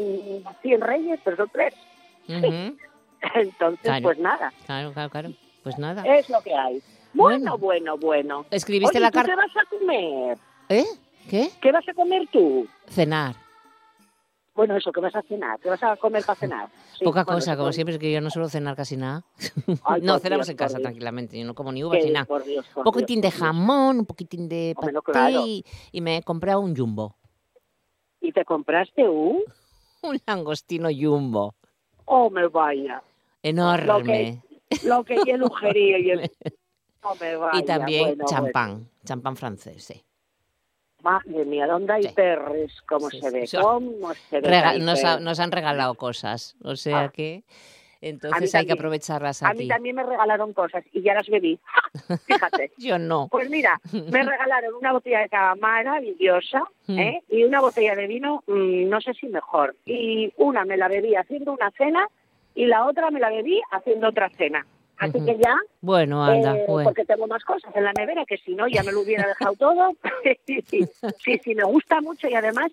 100 0.62 0.80
reyes, 0.80 1.18
pero 1.24 1.36
son 1.36 1.48
tres. 1.52 1.74
Entonces, 3.34 3.80
Claro. 3.82 4.02
pues 4.02 4.18
nada, 4.18 4.52
Claro, 4.66 4.92
claro, 4.92 5.10
claro. 5.10 5.30
Pues 5.62 5.78
nada. 5.78 6.02
es 6.04 6.28
lo 6.28 6.40
que 6.42 6.54
hay. 6.54 6.80
Bueno, 7.14 7.56
Bueno. 7.56 7.58
bueno, 7.58 7.96
bueno. 7.98 8.46
¿Escribiste 8.50 8.98
Oye, 8.98 9.00
la 9.00 9.10
¿tú 9.10 9.20
qué 9.20 9.26
carta? 9.26 9.36
vas 9.36 9.56
a 9.56 9.68
comer? 9.68 10.38
¿Eh? 10.68 10.84
¿Qué? 11.28 11.48
¿Qué 11.60 11.72
vas 11.72 11.88
a 11.88 11.94
comer 11.94 12.28
tú? 12.30 12.66
Cenar. 12.88 13.34
Bueno, 14.58 14.76
eso, 14.76 14.90
¿qué 14.90 15.00
vas 15.00 15.14
a 15.14 15.22
cenar? 15.22 15.60
¿Qué 15.60 15.68
vas 15.68 15.80
a 15.84 15.96
comer 15.96 16.24
para 16.26 16.36
cenar? 16.36 16.68
Sí, 16.98 17.04
Poca 17.04 17.22
bueno, 17.22 17.36
cosa, 17.36 17.52
como 17.52 17.66
bueno. 17.66 17.72
siempre, 17.74 17.94
es 17.94 18.00
que 18.00 18.10
yo 18.10 18.20
no 18.20 18.28
suelo 18.28 18.48
cenar 18.48 18.74
casi 18.74 18.96
nada. 18.96 19.24
Ay, 19.84 20.00
no, 20.02 20.18
cenamos 20.18 20.46
Dios, 20.46 20.48
en 20.48 20.56
casa 20.56 20.78
Dios. 20.78 20.82
tranquilamente. 20.82 21.38
Yo 21.38 21.46
no 21.46 21.54
como 21.54 21.70
ni 21.70 21.84
uvas 21.84 22.04
ni 22.04 22.10
nada. 22.10 22.24
por 22.24 22.42
Dios, 22.42 22.66
por 22.74 22.78
Un 22.80 22.84
poquitín 22.92 23.20
de 23.20 23.30
jamón, 23.30 24.00
un 24.00 24.04
poquitín 24.04 24.48
de 24.48 24.74
no, 24.74 25.00
paté 25.00 25.12
claro. 25.12 25.46
y, 25.46 25.64
y 25.92 26.00
me 26.00 26.16
he 26.16 26.22
comprado 26.24 26.58
un 26.58 26.74
jumbo. 26.76 27.14
¿Y 28.20 28.32
te 28.32 28.44
compraste 28.44 29.08
un? 29.08 29.44
Un 30.02 30.20
langostino 30.26 30.88
jumbo. 30.90 31.54
Oh, 32.06 32.28
me 32.28 32.48
vaya. 32.48 33.00
Enorme. 33.44 34.42
Lo 34.82 35.04
que 35.04 35.18
y 35.24 35.30
el 35.30 35.44
ujerío 35.44 35.98
y 35.98 36.10
el... 36.10 36.30
Oh, 37.04 37.14
me 37.20 37.36
vaya. 37.36 37.60
y 37.60 37.64
también 37.64 38.06
bueno, 38.08 38.24
champán. 38.28 38.88
Champán 39.04 39.36
francés, 39.36 39.84
sí. 39.84 40.02
Madre 41.02 41.44
mía, 41.44 41.66
¿dónde 41.66 41.92
hay 41.92 42.02
Sí. 42.04 42.12
perres? 42.14 42.72
¿Cómo 42.88 43.08
Sí, 43.10 43.20
se 43.20 43.30
ve? 43.30 43.48
¿Cómo 43.60 44.14
se 44.14 44.40
ve? 44.40 44.48
Rega- 44.48 44.72
que 44.72 44.78
nos, 44.80 45.04
ha- 45.04 45.10
perres? 45.12 45.24
nos 45.24 45.40
han 45.40 45.52
regalado 45.52 45.94
cosas. 45.94 46.56
O 46.64 46.74
sea 46.76 47.04
Ah. 47.04 47.08
que 47.10 47.44
entonces 48.00 48.54
hay 48.54 48.62
que 48.64 48.68
también. 48.68 48.78
aprovecharlas 48.78 49.42
A 49.42 49.52
mí 49.54 49.60
aquí. 49.60 49.68
también 49.68 49.94
me 49.96 50.02
regalaron 50.02 50.52
cosas 50.52 50.84
y 50.92 51.02
ya 51.02 51.14
las 51.14 51.28
bebí. 51.28 51.58
Fíjate. 52.26 52.72
Yo 52.78 52.98
no. 52.98 53.28
Pues 53.30 53.48
mira, 53.48 53.80
me 53.92 54.22
regalaron 54.38 54.74
una 54.74 54.92
botella 54.92 55.20
de 55.20 55.28
cava 55.28 55.54
maravillosa 55.54 56.64
Mm. 56.88 56.98
¿eh? 56.98 57.22
y 57.28 57.44
una 57.44 57.60
botella 57.60 57.94
de 57.94 58.06
vino, 58.06 58.42
mm, 58.46 58.88
no 58.88 59.00
sé 59.00 59.14
si 59.14 59.28
mejor. 59.28 59.76
Y 59.86 60.32
una 60.36 60.64
me 60.64 60.76
la 60.76 60.88
bebí 60.88 61.14
haciendo 61.14 61.52
una 61.52 61.70
cena 61.72 62.08
y 62.54 62.66
la 62.66 62.86
otra 62.86 63.10
me 63.12 63.20
la 63.20 63.30
bebí 63.30 63.60
haciendo 63.70 64.08
otra 64.08 64.30
cena. 64.30 64.66
Así 64.98 65.12
que 65.24 65.38
ya, 65.38 65.56
Bueno, 65.80 66.24
anda, 66.24 66.56
eh, 66.56 66.64
bueno. 66.66 66.88
porque 66.90 67.04
tengo 67.04 67.26
más 67.26 67.44
cosas 67.44 67.74
en 67.76 67.84
la 67.84 67.92
nevera 67.92 68.24
que 68.26 68.36
si 68.38 68.54
no 68.54 68.66
ya 68.68 68.82
me 68.82 68.92
lo 68.92 69.00
hubiera 69.02 69.26
dejado 69.26 69.54
todo. 69.56 69.92
sí, 70.46 71.40
sí, 71.44 71.54
me 71.54 71.64
gusta 71.64 72.00
mucho 72.00 72.28
y 72.28 72.34
además 72.34 72.72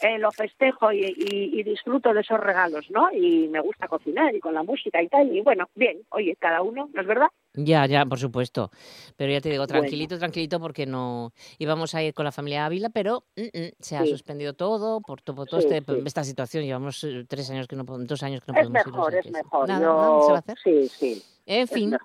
eh, 0.00 0.18
lo 0.18 0.32
festejo 0.32 0.90
y, 0.90 1.04
y- 1.04 1.60
y 1.60 1.62
disfruto 1.62 2.12
de 2.12 2.22
esos 2.22 2.40
regalos, 2.40 2.90
¿no? 2.90 3.12
Y 3.12 3.46
me 3.46 3.60
gusta 3.60 3.86
cocinar 3.86 4.34
y 4.34 4.40
con 4.40 4.52
la 4.54 4.64
música 4.64 5.00
y 5.00 5.08
tal. 5.08 5.32
Y 5.34 5.40
bueno, 5.42 5.68
bien, 5.76 6.00
oye, 6.10 6.34
cada 6.40 6.60
uno, 6.62 6.90
¿no 6.92 7.00
es 7.00 7.06
verdad? 7.06 7.28
Ya, 7.54 7.86
ya, 7.86 8.04
por 8.06 8.18
supuesto. 8.18 8.70
Pero 9.16 9.30
ya 9.30 9.40
te 9.40 9.50
digo, 9.50 9.60
Bueno. 9.64 9.80
tranquilito, 9.80 10.18
tranquilito, 10.18 10.58
porque 10.58 10.86
no 10.86 11.32
íbamos 11.58 11.94
a 11.94 12.02
ir 12.02 12.14
con 12.14 12.24
la 12.24 12.32
familia 12.32 12.66
Ávila, 12.66 12.88
pero 12.88 13.24
mm, 13.36 13.42
mm, 13.42 13.68
se 13.78 13.96
ha 13.96 14.02
Sí. 14.02 14.08
suspendido 14.10 14.54
todo 14.54 15.00
por, 15.02 15.22
por 15.22 15.46
toda 15.46 15.62
Sí, 15.62 15.68
este- 15.70 15.94
sí. 15.94 16.02
esta 16.04 16.24
situación. 16.24 16.64
Llevamos 16.64 17.04
eh, 17.04 17.24
tres 17.28 17.48
años 17.50 17.68
que 17.68 17.76
no 17.76 17.84
dos 17.84 18.22
años 18.24 18.40
que 18.40 18.50
no 18.52 18.58
Es 18.58 18.66
podemos 18.66 18.86
ir. 18.86 18.92
mejor, 18.92 19.14
es 19.14 19.30
mejor. 19.30 19.68
Nada, 19.68 19.80
Yo- 19.86 19.94
nada, 19.94 20.22
se 20.22 20.32
va 20.32 20.36
a 20.36 20.40
hacer. 20.40 20.58
Sí, 20.64 20.88
sí, 20.88 21.22
En 21.44 21.66
fin, 21.66 21.96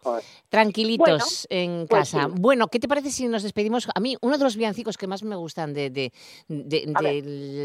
tranquilitos 0.49 1.45
en 1.51 1.85
pues 1.87 2.09
casa. 2.11 2.25
sí. 2.25 2.31
Bueno, 2.39 2.67
¿qué 2.69 2.79
te 2.79 2.87
parece 2.87 3.11
si 3.11 3.27
nos 3.27 3.43
despedimos? 3.43 3.87
A 3.93 3.99
mí, 3.99 4.17
uno 4.21 4.37
de 4.37 4.43
los 4.43 4.55
villancicos 4.55 4.97
que 4.97 5.05
más 5.05 5.21
me 5.23 5.35
gustan 5.35 5.73
de, 5.73 5.89
de, 5.91 6.11
de- 6.47 6.91
A 6.95 7.01
de 7.01 7.21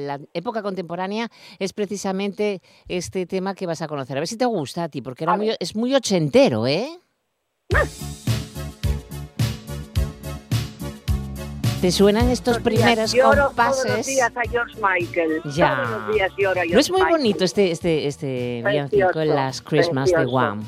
la 0.07 0.21
época 0.35 0.63
contemporánea 0.63 1.31
es 1.59 1.73
precisamente 1.73 2.61
este 2.89 3.25
tema 3.27 3.55
que 3.55 3.67
vas 3.67 3.81
a 3.81 3.89
conocer. 3.89 4.19
A 4.19 4.21
ver 4.21 4.29
si 4.29 4.37
te 4.37 4.45
gusta 4.45 4.85
a 4.85 4.89
ti, 4.91 5.01
porque 5.01 5.25
era 5.25 5.33
A 5.33 5.37
muy, 5.37 5.49
ver. 5.49 5.57
es 5.61 5.75
muy 5.75 5.95
ochentero, 5.95 6.67
¿eh? 6.67 6.89
¿Te 11.81 11.91
suenan 11.91 12.31
estos 12.31 12.63
días 12.63 12.65
primeros 12.65 13.13
lloro 13.13 13.31
Todos 13.31 13.37
los 13.39 13.47
compases? 13.55 14.07
días 14.07 14.33
a 14.37 14.43
George 14.49 14.75
Michael. 14.81 15.43
Ya. 15.57 15.83
Todos 15.83 15.91
los 16.07 16.15
días 16.15 16.33
lloro 16.39 16.51
a 16.51 16.63
George 16.63 16.75
¿No 16.75 16.81
es 16.81 16.91
muy 16.91 17.01
Michael. 17.01 17.17
bonito 17.19 17.45
este, 17.45 17.71
este, 17.73 18.07
este 18.07 18.63
villancico, 18.65 19.25
Las 19.25 19.61
Christmas 19.63 20.11
de. 20.13 20.27
Wham? 20.27 20.65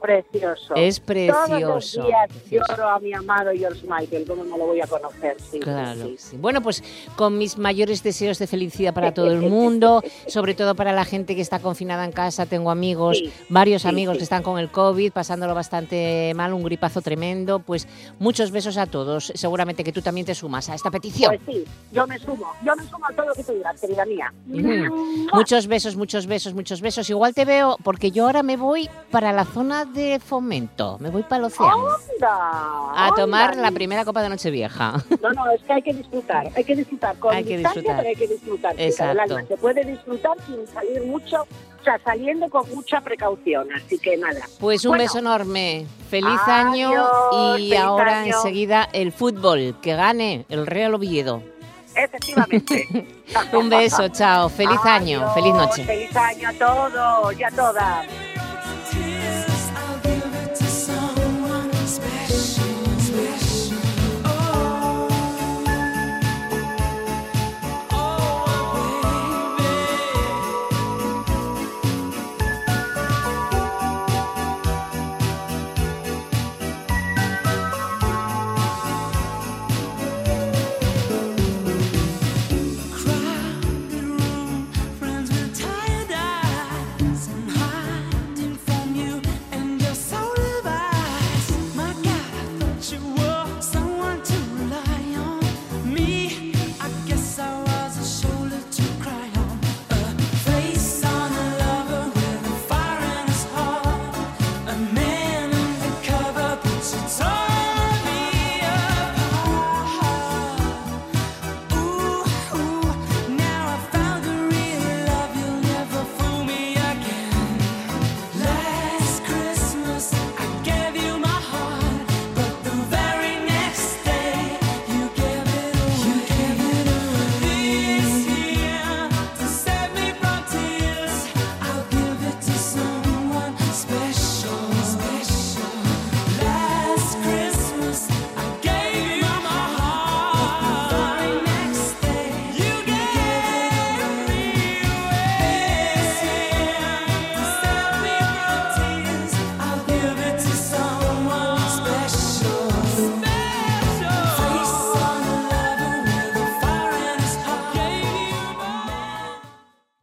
Precioso. 0.00 0.74
Es 0.74 1.00
Todos 1.00 1.50
los 1.50 1.84
precioso. 1.84 2.04
días 2.06 2.28
precioso. 2.28 2.64
lloro 2.72 2.88
a 2.88 2.98
mi 3.00 3.12
amado 3.12 3.50
George 3.54 3.86
Michael. 3.86 4.24
¿Cómo 4.26 4.44
no 4.44 4.56
lo 4.56 4.66
voy 4.66 4.80
a 4.80 4.86
conocer? 4.86 5.36
Sí, 5.50 5.60
Claro, 5.60 6.00
sí. 6.06 6.16
sí. 6.18 6.36
Bueno, 6.36 6.60
pues 6.62 6.82
con 7.16 7.38
mis 7.38 7.58
mayores 7.58 8.02
deseos 8.02 8.38
de 8.38 8.46
felicidad 8.46 8.94
para 8.94 9.12
todo 9.14 9.26
el 9.30 9.40
mundo, 9.50 10.02
sobre 10.26 10.54
todo 10.54 10.74
para 10.74 10.92
la 10.92 11.04
gente 11.04 11.34
que 11.34 11.40
está 11.40 11.58
confinada 11.60 12.04
en 12.04 12.12
casa. 12.12 12.46
Tengo 12.46 12.70
amigos, 12.70 13.18
Sí, 13.18 13.30
varios 13.48 13.84
amigos 13.84 14.16
que 14.16 14.22
están 14.22 14.42
con 14.42 14.58
el 14.58 14.70
COVID, 14.70 15.12
pasándolo 15.12 15.54
bastante 15.54 16.32
mal, 16.34 16.52
un 16.54 16.62
gripazo 16.64 17.02
tremendo. 17.02 17.58
Pues 17.58 17.86
muchos 18.18 18.50
besos 18.50 18.76
a 18.78 18.86
todos. 18.86 19.32
Seguramente 19.34 19.84
que 19.84 19.92
tú 19.92 20.00
también 20.02 20.26
te 20.26 20.34
sumas 20.34 20.68
a 20.70 20.74
esta 20.74 20.90
petición. 20.90 21.36
Pues 21.44 21.56
sí, 21.58 21.64
yo 21.92 22.06
me 22.06 22.18
sumo. 22.18 22.46
Yo 22.64 22.74
me 22.74 22.84
sumo 22.84 23.06
a 23.06 23.14
todo 23.14 23.26
lo 23.26 23.34
que 23.34 23.44
tú 23.44 23.52
digas, 23.52 23.78
querida 23.80 24.04
mía. 24.06 24.32
Ujú. 24.50 25.26
Muchos 25.34 25.66
besos, 25.66 25.94
muchos 25.96 26.26
besos, 26.26 26.54
muchos 26.54 26.80
besos. 26.80 27.08
Igual 27.10 27.34
te 27.34 27.44
veo, 27.44 27.76
porque 27.84 28.10
yo 28.10 28.24
ahora 28.26 28.42
me 28.42 28.56
voy 28.56 28.88
para 29.10 29.30
la 29.32 29.42
la 29.42 29.46
zona 29.62 29.84
de 29.84 30.18
fomento. 30.18 30.96
Me 31.00 31.08
voy 31.10 31.22
para 31.22 31.36
el 31.38 31.44
océano. 31.44 31.86
¡Anda! 32.14 33.06
A 33.06 33.12
tomar 33.14 33.50
¡Anda! 33.50 33.62
la 33.62 33.70
primera 33.70 34.04
copa 34.04 34.22
de 34.22 34.28
Nochevieja. 34.28 34.94
No, 35.22 35.30
no, 35.32 35.50
es 35.52 35.62
que 35.62 35.72
hay 35.72 35.82
que 35.82 35.92
disfrutar. 35.94 36.48
Hay 36.56 36.64
que 36.64 36.74
disfrutar 36.76 37.16
con 37.18 37.34
Hay 37.34 37.44
que 37.44 37.58
disfrutar. 37.58 37.96
pero 37.98 38.08
hay 38.08 38.16
que 38.16 38.26
disfrutar. 38.28 38.74
Exacto. 38.78 39.22
alma. 39.36 39.44
Se 39.48 39.56
puede 39.56 39.84
disfrutar 39.84 40.36
sin 40.46 40.66
salir 40.66 41.02
mucho, 41.04 41.42
o 41.42 41.84
sea, 41.84 41.98
saliendo 42.04 42.48
con 42.50 42.68
mucha 42.74 43.00
precaución. 43.00 43.68
Así 43.72 43.98
que 43.98 44.16
nada. 44.16 44.40
Pues 44.58 44.84
un 44.84 44.90
Bueno. 44.90 45.04
beso 45.04 45.18
enorme. 45.20 45.86
Feliz 46.10 46.40
Adiós, 46.46 46.48
año 46.48 46.90
y 47.58 47.68
feliz 47.70 47.78
ahora 47.80 48.20
año. 48.22 48.34
enseguida 48.36 48.88
el 48.92 49.12
fútbol. 49.12 49.76
Que 49.80 49.94
gane 49.94 50.44
el 50.48 50.66
Real 50.66 50.94
Oviedo. 50.94 51.42
Efectivamente. 51.94 53.06
Un 53.52 53.68
beso, 53.70 54.08
chao. 54.08 54.48
Feliz 54.48 54.80
año, 54.84 55.20
Adiós, 55.20 55.34
feliz 55.34 55.54
noche. 55.54 55.84
Feliz 55.84 56.16
año 56.16 56.48
a 56.48 56.52
todos 56.54 57.38
y 57.38 57.44
a 57.44 57.50
todas. 57.50 58.06